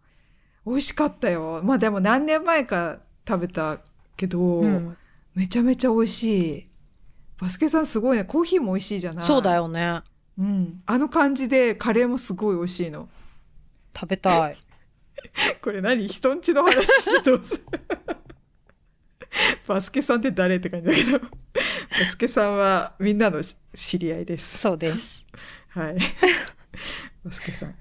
[0.66, 3.80] 美味しかったよまあでも何年前か食べた
[4.16, 4.98] けど、うん。
[5.36, 6.24] めちゃめちゃ美味し
[6.58, 6.68] い。
[7.40, 8.24] バスケさんすごいね。
[8.24, 9.56] コーヒーも美味しいじゃないそうだ。
[9.56, 10.02] よね。
[10.38, 10.82] うん。
[10.86, 13.10] あの感じでカレーもすごい美味しいの。
[13.96, 14.58] 食べたい。
[15.62, 16.08] これ何？
[16.08, 16.86] 人んちの話？
[16.86, 17.62] してどうする？
[19.68, 21.20] バスケさんって誰って感じだけど。
[21.20, 21.28] バ
[22.10, 24.60] スケさんはみんなのし知り合いです。
[24.60, 25.26] そうです。
[25.70, 25.98] はい。
[27.24, 27.76] バスケさん。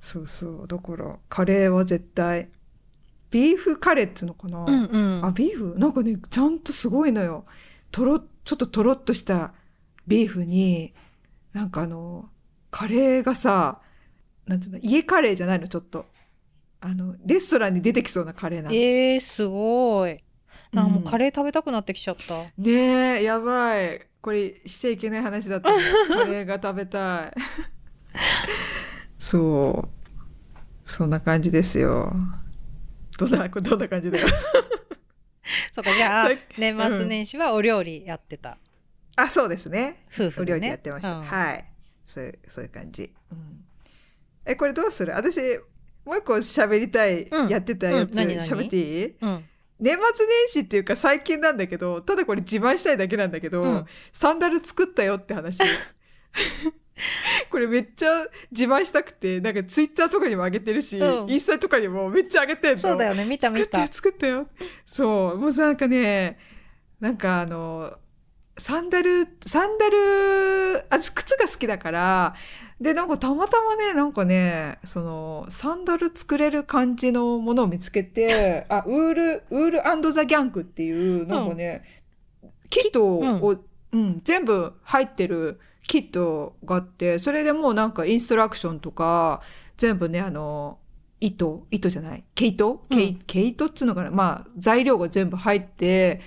[0.00, 0.68] そうそう。
[0.68, 2.50] だから、カレーは絶対。
[3.30, 5.24] ビーフカレーっつうのかな、うんうん。
[5.24, 5.74] あ、ビーフ？
[5.78, 7.46] なんかね、ちゃんとすごいのよ。
[7.92, 9.54] とろ、ちょっととろっとした
[10.06, 10.94] ビーフに、
[11.52, 12.28] なんかあの、
[12.70, 13.80] カレーがさ、
[14.50, 16.06] なんていうの、家カレーじゃないの、ちょっと。
[16.80, 18.74] あの、レストランに出てきそうなカレーなの。
[18.74, 20.24] えー、すごい。
[20.72, 22.42] なもううんカレー食べたくなってきちゃった。
[22.58, 24.06] ねえ、やばい。
[24.20, 25.78] これしちゃいけない話だったね。
[26.08, 27.32] カレーが食べたい。
[29.18, 30.88] そう。
[30.88, 32.12] そんな感じですよ。
[33.16, 34.26] どんな、どんな感じだよ。
[35.70, 38.58] そうか、じゃあ年末年始はお料理やってた。
[39.14, 40.06] あ、そうですね。
[40.12, 40.56] 夫婦でね。
[40.56, 41.18] お料理やってました。
[41.18, 41.64] うんはい。
[42.04, 43.12] そういう、そういう感じ。
[43.30, 43.64] うん、
[44.44, 45.12] え、これどうする？
[45.14, 45.40] 私、
[46.04, 47.48] もう一個喋りたい、うん。
[47.48, 48.16] やってたやつ、うん。
[48.16, 49.16] 何っていい？
[49.20, 49.44] うん。
[49.78, 53.86] 年末年始っていうか最近なんだけど、ただこれ自慢したいだけなんだけど、うん。
[54.12, 55.58] サンダル作ったよって話。
[57.48, 61.30] これめっちゃ自慢したくて、なんかツイッターとかにも上げてるし、うん。
[61.30, 62.78] インスタとかにもめっちゃ上げてんの。
[62.78, 63.64] そうだよね、見た見た。
[63.64, 63.88] 作ったよ。
[63.90, 64.48] 作ったよ。
[64.84, 65.38] そう。
[65.38, 66.38] もうさなんかね
[67.00, 67.94] なんかあの
[68.58, 72.34] サンダル、サンダル、あ、靴が好きだから、
[72.80, 81.82] で、なんかたまたまね、なんかね、その、サンダル作れる感じのものを見つけて、 あ、ウール、ウールザ・ギャンクっていう、なんかね、
[82.70, 89.42] キットを、うん、全部入ってるキットがあって、それでもうなんかインストラクションとか、
[89.76, 90.78] 全部ね、あの、
[91.20, 92.82] 糸、糸じゃない、毛糸？
[92.88, 93.18] 毛,、うん。
[93.26, 94.10] 毛糸っていうのかな？
[94.10, 96.22] まあ、材料が全部入って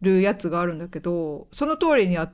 [0.00, 2.32] るやつがあるんだけど、その通りにやっ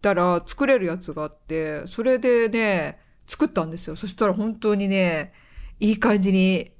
[0.00, 3.96] たら作れるやつがあって、それでね、作ったんですよ。
[3.96, 5.32] そしたら本当にね、
[5.80, 6.70] いい感じに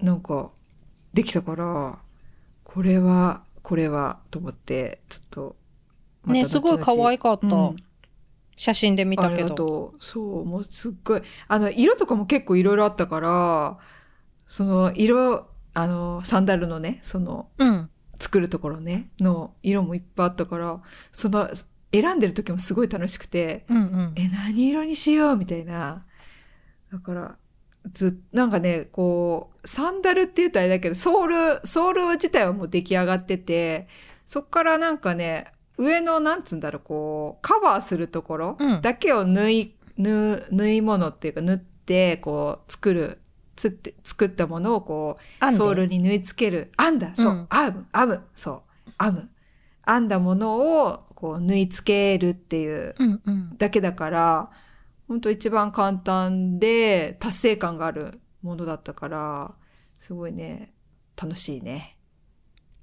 [0.00, 0.50] なんか
[1.12, 1.98] できたから、
[2.64, 5.56] これは、これは、と思って、ちょっと、
[6.22, 7.46] またね、すごい可愛かった。
[7.46, 7.76] うん
[8.60, 9.54] 写真で見たありがけど。
[9.54, 10.04] とう。
[10.04, 11.22] そう、もうすっごい。
[11.48, 13.78] あの、色とかも結構いろいろあったから、
[14.46, 17.90] その色、あの、サンダルのね、その、うん。
[18.18, 21.48] 作るところね、の色もいっぱいあったから、その、
[21.92, 24.12] 選んでる時もすごい楽しくて、うんうん。
[24.16, 26.04] え、何色にしようみたいな。
[26.92, 27.36] だから、
[27.92, 33.88] ずなんかね、こう、サンダルって言うとあれだけど、ソール、ソール自体はもう出来上がってて、
[34.26, 43.18] そっからなんかね、上の、なんつうんだろう、こう、カバーするところうんだけを縫い、縫、縫い物っていうか縫って、こう、作る、
[43.56, 46.70] つって、作ったものをこう、ソールに縫い付ける。
[46.78, 49.30] 編んだ、そう、うん編む、編む、そう、編む。
[49.86, 53.56] 編んだものを、こう、縫い付けるっていううんうん。
[53.58, 54.50] だけだから、
[55.08, 59.54] 本当一番簡単で達成感があるものだったから、
[59.98, 60.72] すごいね、
[61.20, 61.98] 楽しいね。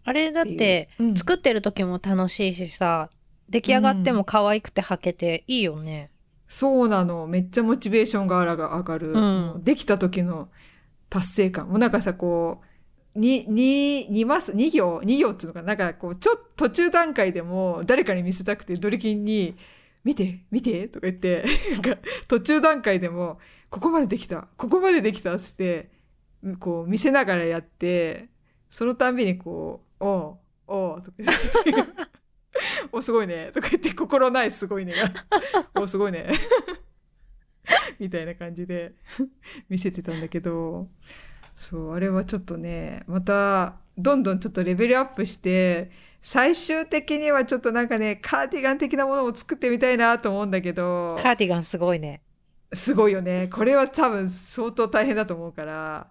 [0.04, 3.10] あれだって、うん作ってる時も楽しいしさ、
[3.50, 6.12] 出来上がっても可愛くて履けていいよね。
[6.48, 7.28] そうなの。
[7.28, 9.14] めっちゃモチベーションが上がる。
[9.14, 10.50] うできた時の
[11.10, 11.68] 達成感。
[11.68, 12.67] もうなんかさ、こう、
[13.18, 19.56] に、に、にます、二行、二行っていうのかななんかこう、ちょっと途中段階でも誰かに見せたくてドリキンに、
[20.04, 21.44] 見て、見てとか言って、
[22.28, 23.40] 途中段階でも、
[23.70, 25.90] ここまでできた、ここまでできたっつって、
[26.60, 28.30] こう見せながらやって、
[28.70, 31.92] そのたんびにこう、おう、おう、とか言って、
[32.92, 35.12] お、すごいね、とか言って、心ないすごいねが、
[35.82, 36.30] お、すごいね。
[38.00, 38.94] みたいな感じで
[39.70, 40.88] 見せてたんだけど、
[41.58, 45.90] そう、あれはちょっとね、また、どんどんちょっとレベルアップして、
[46.22, 52.22] 最終的にはちょっとなんかね、カーディガン的なものを作ってみたいなと思うんだけど、カーディガンすごいね。
[52.74, 53.48] すごいよね。
[53.52, 56.08] これは多分相当大変だと思うから、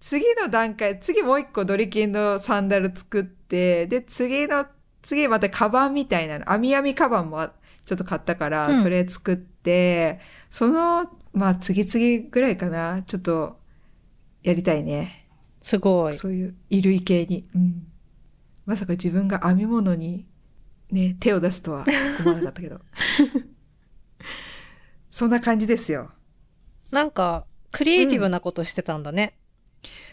[0.00, 4.64] 次の段階、次もう一個ドリキンのサンダル作って、で、次の、
[5.02, 7.52] 次またカバンみたいなの、網網カバンもあ
[7.84, 10.20] ちょっと買ったから、うんそれ作って、
[10.50, 13.58] その、まあ次々ぐらいかな、ちょっと
[14.42, 15.28] やりたいね。
[15.62, 16.14] すごい。
[16.16, 17.48] そういう衣類系に。
[17.54, 17.86] うん。
[18.66, 20.26] まさか自分が編み物に
[20.90, 21.84] ね、手を出すとは
[22.20, 22.80] 思わなかったけど。
[25.10, 26.12] そんな感じですよ。
[26.90, 29.38] なんか、クリエイティブなことしてたんだね。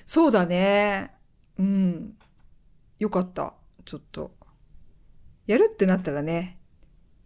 [0.05, 1.13] そうだね。
[1.57, 2.17] うん。
[2.99, 3.53] よかった。
[3.85, 4.35] ちょっと。
[5.47, 6.59] やるってなったらね、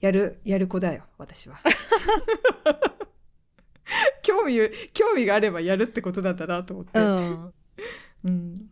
[0.01, 1.59] やる、やる子だよ、私は。
[4.21, 4.59] 興味、
[4.93, 6.99] 興味があればやるってことなんだなと思って。
[6.99, 7.53] うん。
[8.25, 8.69] うん。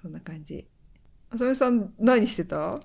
[0.00, 0.66] そんな感じ。
[1.30, 2.80] あさみさん、何してた？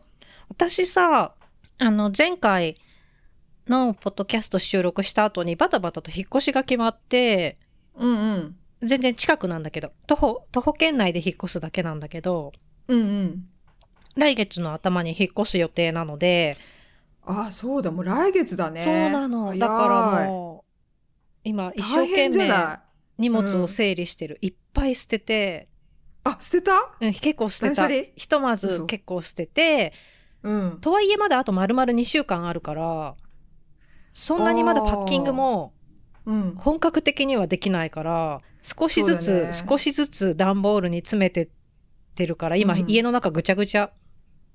[0.49, 1.35] 私さ、
[1.77, 2.77] あの、前回
[3.67, 7.57] のポッドキャスト収録した後にバタバタと引っ越しが決まって、
[7.95, 8.55] うんうん。
[8.81, 12.53] 全然近くなんだけど、徒歩、徒歩圏内で引っ越すだけなんだけど、
[12.87, 13.49] うんうん。
[14.15, 16.57] 来月の頭に引っ越す予定なので、
[17.25, 18.83] ああ、そうだ、もう来月だね。
[18.83, 19.55] そうなの。
[19.57, 20.58] だからもう、
[21.49, 22.79] 今一生懸命。
[23.17, 24.37] 荷物を整理してる。
[24.41, 25.67] いっぱい捨てて、
[26.23, 26.95] あ、捨てた？
[27.01, 27.89] うん、結構捨てた。
[27.89, 29.91] ひとまず嘘結構捨てて、
[30.41, 30.77] うん。
[30.79, 33.15] とはいえまだあと丸々2週間あるから、
[34.13, 35.73] そんなにまだパッキングも
[36.25, 36.53] うん。
[36.55, 41.49] 本格的にはできないから、少しずつ、ね少しずつ段ボールに詰めてっ
[42.15, 43.91] てるから、今、うん家の中ぐちゃぐちゃ。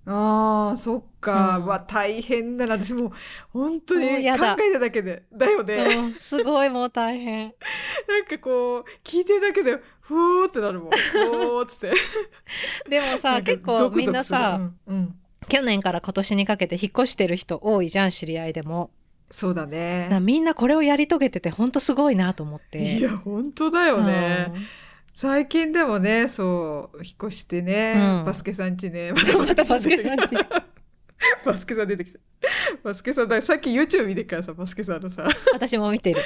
[0.07, 1.59] ああ、そっか。
[1.59, 2.75] うんわ、大変だな。
[2.75, 3.13] 私もう、
[3.51, 5.25] 本当に考えただけで。
[5.33, 5.77] だよね。
[5.77, 7.55] うん、すごいもう大変。
[8.09, 10.91] なんかこう、聞いてるだけで、ふーってなるもん。
[10.91, 11.93] ふーって。
[12.89, 14.95] でもなさ、結構みんなさ、うん。
[14.95, 18.91] うん去年から今年にかけて引っ越してる人多いじゃん、知り合いでも。
[19.31, 20.21] そうだなね。
[20.21, 22.99] みんなこれをやり遂げてて、ほんとすごいなと思って。
[22.99, 24.53] いや、本当だよね。
[25.15, 29.47] 最近でもね、そう、引っ越してね、うんバスケさんちね、うん。
[29.47, 30.35] またバスケさんち。
[31.47, 32.19] バスケさん出てきた。
[32.83, 36.21] バスケさんだ、さっき YouTube 見てっからさ、バスケさんのさ、私も見てる。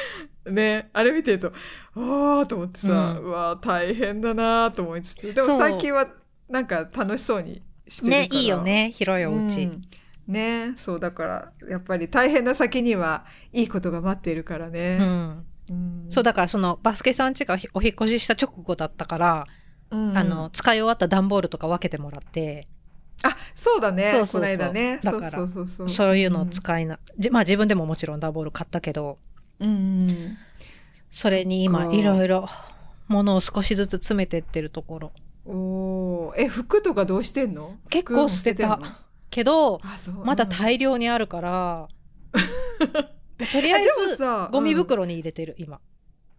[0.51, 1.53] ね、あれ見てると、
[1.95, 6.09] あーと思ってさ、うんうわー大変だなーと思いつつ、でも最近は
[6.49, 8.23] なんか楽しそうにしてるから。
[8.23, 9.65] ね、いいよね、広いお家。
[9.65, 9.83] うん
[10.27, 14.99] ねそうだからやっぱり大変な先にはいいことが待っているからうね。
[14.99, 15.01] ん。
[15.01, 15.45] うん
[16.11, 19.47] そうだからそのバスケさん家がお引っ越しした直後だったから、
[19.91, 20.17] うん。
[20.17, 22.67] あの使い終わった段ボールとか分けてもらって、
[23.23, 24.11] あそうだね。
[24.13, 24.43] そうそうそう。
[24.43, 25.01] この間ね。
[25.03, 25.91] だからそうそうそうそう。
[25.91, 29.19] そういうのを使いな、じまあ自分でももちろん段ボール買ったけど、
[29.61, 29.73] うんう
[30.13, 30.37] ん
[31.11, 32.47] それに今いろいろ
[33.09, 35.13] 物を少しずつ詰めてってるところ。
[35.47, 36.43] おー。
[36.43, 37.77] え服とかどうしてんの？
[37.89, 38.79] 結構捨てた
[39.31, 39.81] けど、
[40.23, 40.47] まだう。
[40.47, 40.51] ん。
[40.51, 41.89] 大量にあるから、
[43.39, 45.81] とりあえずさゴミうん袋に入れてる今。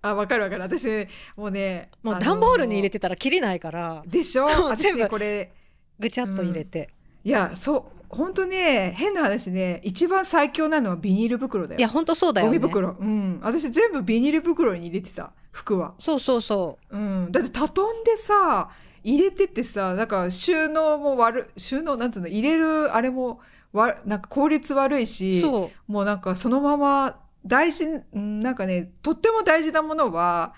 [0.02, 0.62] あわかるわかる。
[0.62, 4.48] 私もうねもう段ボールに入れてたら切れないから、でしょ？
[4.76, 5.52] 全部ねこれ
[6.00, 6.90] ぐちゃっと入れて。
[7.24, 11.80] いやそう本当ね変な話ね一番最強なのはビニール袋だよ。
[11.80, 12.58] いや、ほんとそうだよね。
[12.58, 12.96] ゴミ袋。
[12.98, 13.40] うん。
[13.44, 15.32] 私全部ビニール袋に入れてた。
[15.52, 15.94] 服は。
[16.00, 16.98] そうそうそう。
[16.98, 17.32] うん。
[17.32, 18.70] だって畳んでさ
[19.04, 22.28] 入れてってさなんか収納も悪い収納なんつうの？
[22.30, 23.42] 入れるあれも
[23.74, 25.44] わなんか効率悪いし。
[25.88, 30.54] もうなんかそのまま大事んなんかねとっても大事なものは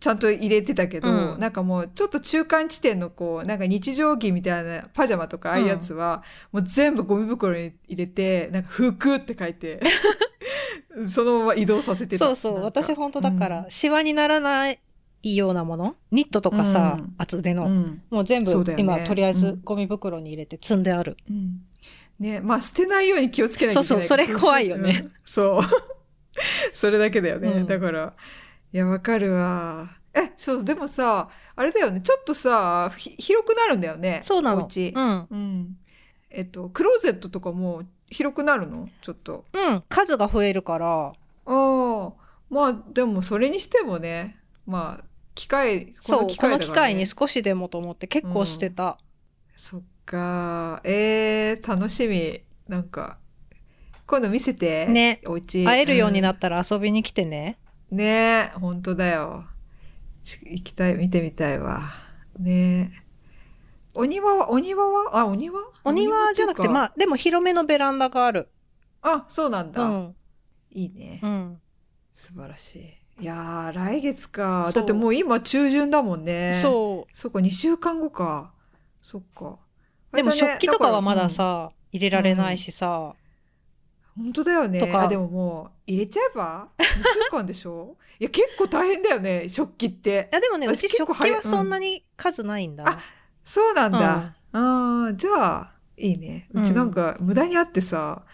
[0.00, 1.38] ちゃんと入れてたけど、うん。
[1.38, 6.22] なんかもうちょっと中間地点のこうなんか日常着みたいなパジャマとかああいうやつは、
[6.52, 9.80] もう全部ゴミ袋に入れてなんか「服」って書いて
[11.08, 12.24] そのまま移動させてた。
[12.24, 12.62] そうそう。
[12.62, 13.70] 私本当だから、うん。
[13.70, 14.78] シワにならない
[15.22, 15.96] ようなもの？
[16.10, 17.14] ニットとかさ、うん。
[17.18, 18.02] 厚手の、うん。
[18.10, 18.76] もう全部、ね。
[18.78, 19.60] 今とりあえずうん。
[19.62, 21.16] ゴミ袋に入れて積んである。
[22.20, 25.00] うんねまあ捨てないように気をつけなきゃいけないそうそうそれ怖いよね。
[25.04, 25.12] うん。
[25.24, 25.62] そう。
[26.74, 27.66] それだけだよね、うん。
[27.66, 28.14] だから
[28.72, 29.90] いやわかるわ。
[30.12, 32.00] えそうでもさあれだよね。
[32.00, 34.20] ちょっとさひ広くなるんだよね。
[34.24, 34.64] そうなの。
[34.64, 34.92] お家。
[34.94, 35.26] うん。
[35.30, 35.76] うん。
[36.30, 38.88] えっとクローゼットとかも広くなるの？
[39.02, 39.44] ちょっと。
[39.52, 39.82] うん。
[39.88, 41.14] 数が増えるから、あ
[41.46, 42.12] あ
[42.50, 44.38] まあでもそれにしてもね。
[44.66, 45.04] まあ
[45.34, 48.98] 機械そう、この機会にそ少しでもと思って結構してた。
[49.56, 52.40] そっかえー、楽しみ。
[52.66, 53.18] なんか
[54.06, 55.20] 今度見せてね。
[55.26, 55.64] お家。
[55.64, 57.58] 会えるようになっったら遊びに来てね。
[57.92, 59.44] ねえ本当だよ。
[60.24, 61.92] ち行きたい見てみたいわ。
[62.38, 62.92] ね。
[62.92, 63.10] え
[63.94, 65.18] お庭はお庭は？
[65.18, 65.60] あお庭？
[65.84, 68.48] お庭じゃなくて、まああ、でも広めのベランダがある。
[69.02, 70.16] あそうなんだ、うん。
[70.72, 71.60] いいね、うん。
[72.12, 73.22] 素晴らしい。
[73.22, 74.70] いやー来月か。
[74.74, 76.58] だってもう今中旬だもんね。
[76.62, 77.16] そう。
[77.16, 78.52] そっか2週間後か。
[79.02, 79.58] そっか
[80.12, 83.20] でも食器とかはまだらさ、入れられないしさ、うん
[84.16, 84.80] 本当だよね。
[84.80, 85.02] とか。
[85.02, 86.82] あでももう入れちゃえば？2
[87.24, 87.96] 週間でしょ？
[88.18, 90.28] いや結構大変だよね食器って。
[90.32, 92.98] いやでもねう私ち食器はそんなに数ないんだ、あ
[93.44, 96.48] そうなんだ、ああじゃあいいね。
[96.52, 98.24] うちなんか無駄にあってさ、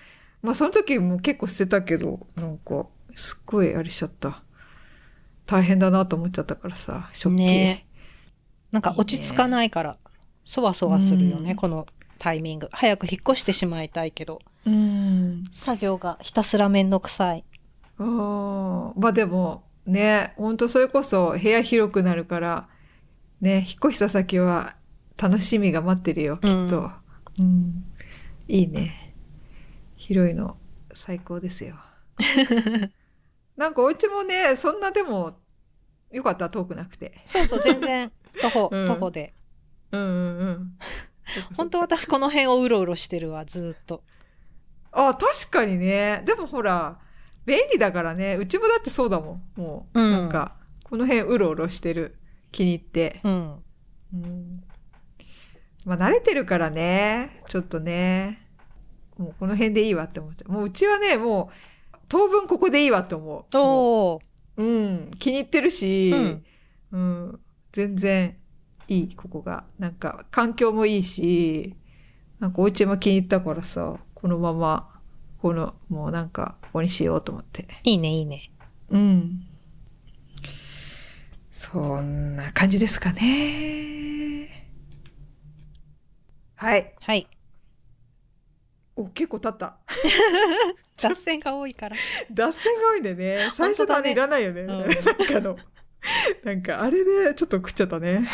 [0.42, 4.42] まあその時も結構捨てたけどなんかすっごいあれしちゃった。
[5.44, 7.86] 大変だなと思っちゃったからさ食器、ね。
[8.72, 9.98] なんか落ち着かないから
[10.46, 11.56] そわそわするよねうん。
[11.56, 11.86] この
[12.18, 12.68] タイミング。
[12.72, 14.40] 早く引っ越してしまいたいけど。
[14.64, 15.44] うん。
[15.52, 17.44] 作業がひたすらめんどくさい。
[17.98, 22.68] まあでもね本当それこそ部屋広くなるから
[23.40, 24.76] ね引っ越した先は
[25.16, 26.90] 楽しみが待ってるよきっと、
[27.38, 27.84] うん。
[28.48, 29.14] いいね。
[29.96, 30.56] 広いの
[30.92, 31.76] 最高ですよ。
[33.56, 35.38] なんかお家もねそんなでも
[36.12, 37.22] よかった遠くなくて。
[37.26, 38.86] そうそう全然徒歩、うん。
[38.86, 39.34] 徒歩で
[39.96, 40.78] うんうんうん。
[41.56, 44.02] 本当私この辺をうろうろしてるわずーっと。
[44.92, 46.22] あ確かにね。
[46.24, 46.98] でもほら
[47.44, 48.36] 便利だからね。
[48.36, 49.60] うちもだってそうだもん。
[49.60, 50.10] もう、うん。
[50.10, 52.18] なんかこの辺うろうろしてる。
[52.52, 53.20] 気に入って。
[53.24, 53.56] うん。
[54.14, 54.64] うん。
[55.84, 57.42] まあ慣れてるからね。
[57.48, 58.40] ちょっとね。
[59.18, 60.52] もうこの辺でいいわって思っちゃう。
[60.52, 61.50] もううちはねも
[61.94, 63.56] う当分ここでいいわって思う。
[63.56, 64.20] もおお
[64.56, 65.10] ううん。
[65.18, 66.44] 気に入ってるし、うん。
[66.92, 67.40] うん。
[67.72, 68.36] 全然
[68.88, 69.64] いいここが。
[69.78, 71.74] なんか環境もいいし
[72.38, 74.88] なんかお家も気に入ったからさこのまま
[75.40, 77.68] このもうなんかここにしようと思って。
[77.84, 78.50] いいねいいね。
[78.90, 79.42] うん。
[81.52, 84.68] そんな感じですかね。
[86.54, 86.94] はい。
[87.00, 87.28] はい。
[88.96, 89.76] お結構経った。
[91.00, 91.96] 脱線が多いから。
[92.32, 93.50] 脱線が多いんでね。
[93.52, 94.62] 最初のあれいらないよね。
[94.62, 94.66] ん。
[94.66, 94.92] なんか
[95.36, 95.56] あの
[96.44, 98.28] なんかあれでちょっと食っちゃったね。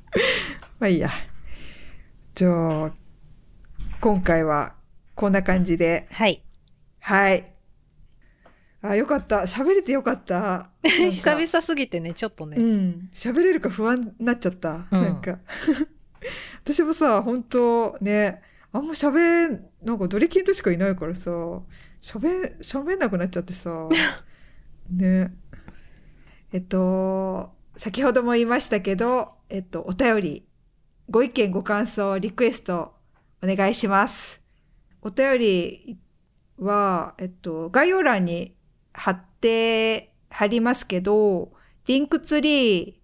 [0.78, 1.10] まあいいや。
[2.34, 2.92] じゃあ
[4.00, 4.74] 今回は
[5.14, 6.06] こんな感じで。
[6.10, 6.42] はい。
[7.00, 7.52] はい。
[8.82, 9.40] あよかった。
[9.42, 10.70] 喋れてよかった。
[10.82, 13.10] 久々すぎてねちょっとね、うん。
[13.12, 15.02] 喋れるか不安になっちゃった、うん。
[15.02, 15.38] なんか。
[16.64, 18.42] 私もさ本当ね
[18.72, 21.30] あんま喋んなんかドリキンとしかいないからさ
[22.02, 23.88] 喋喋んなくなっちゃってさ。
[24.90, 25.32] ね
[26.52, 30.46] えっと先ほども言いましたけどえっとお便り
[31.08, 32.94] ご意見ご感想リクエスト
[33.42, 34.40] お願いします。
[35.02, 35.98] お便り
[36.58, 38.54] は、えっと、概要欄に
[38.92, 41.52] 貼って、貼りますけど、
[41.86, 42.94] リンクツリー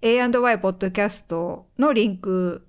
[0.00, 2.66] A&Y ポッドキャストのリンク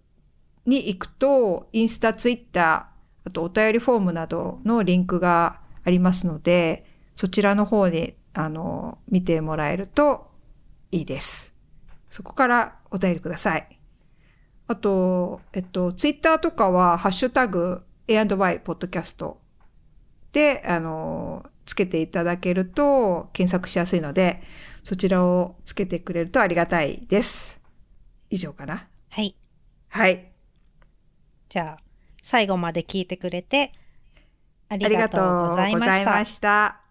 [0.65, 10.29] に行くと、インスタ、ツイッター、あとお便りフォームなどのリンクがありますので、そちらの方に、あの、見てもらえると
[10.91, 11.55] いいです。
[12.07, 13.79] そこからお便りください。
[14.67, 19.41] あと、えっと、ツイッターとかは、ハッシュタグ A&Y ポッドキャスト
[20.33, 24.43] で、あの、つけていただけると検索しやすいので、
[24.83, 27.59] そちらをつけてくれるとありがたいです。
[28.29, 28.87] 以上かな。
[29.09, 29.35] はい。
[29.89, 30.31] はい。
[31.49, 31.83] じゃあ、
[32.21, 33.71] 最後まで聞いてくれて、
[34.69, 36.23] あありがとうございま。
[36.23, 36.86] した。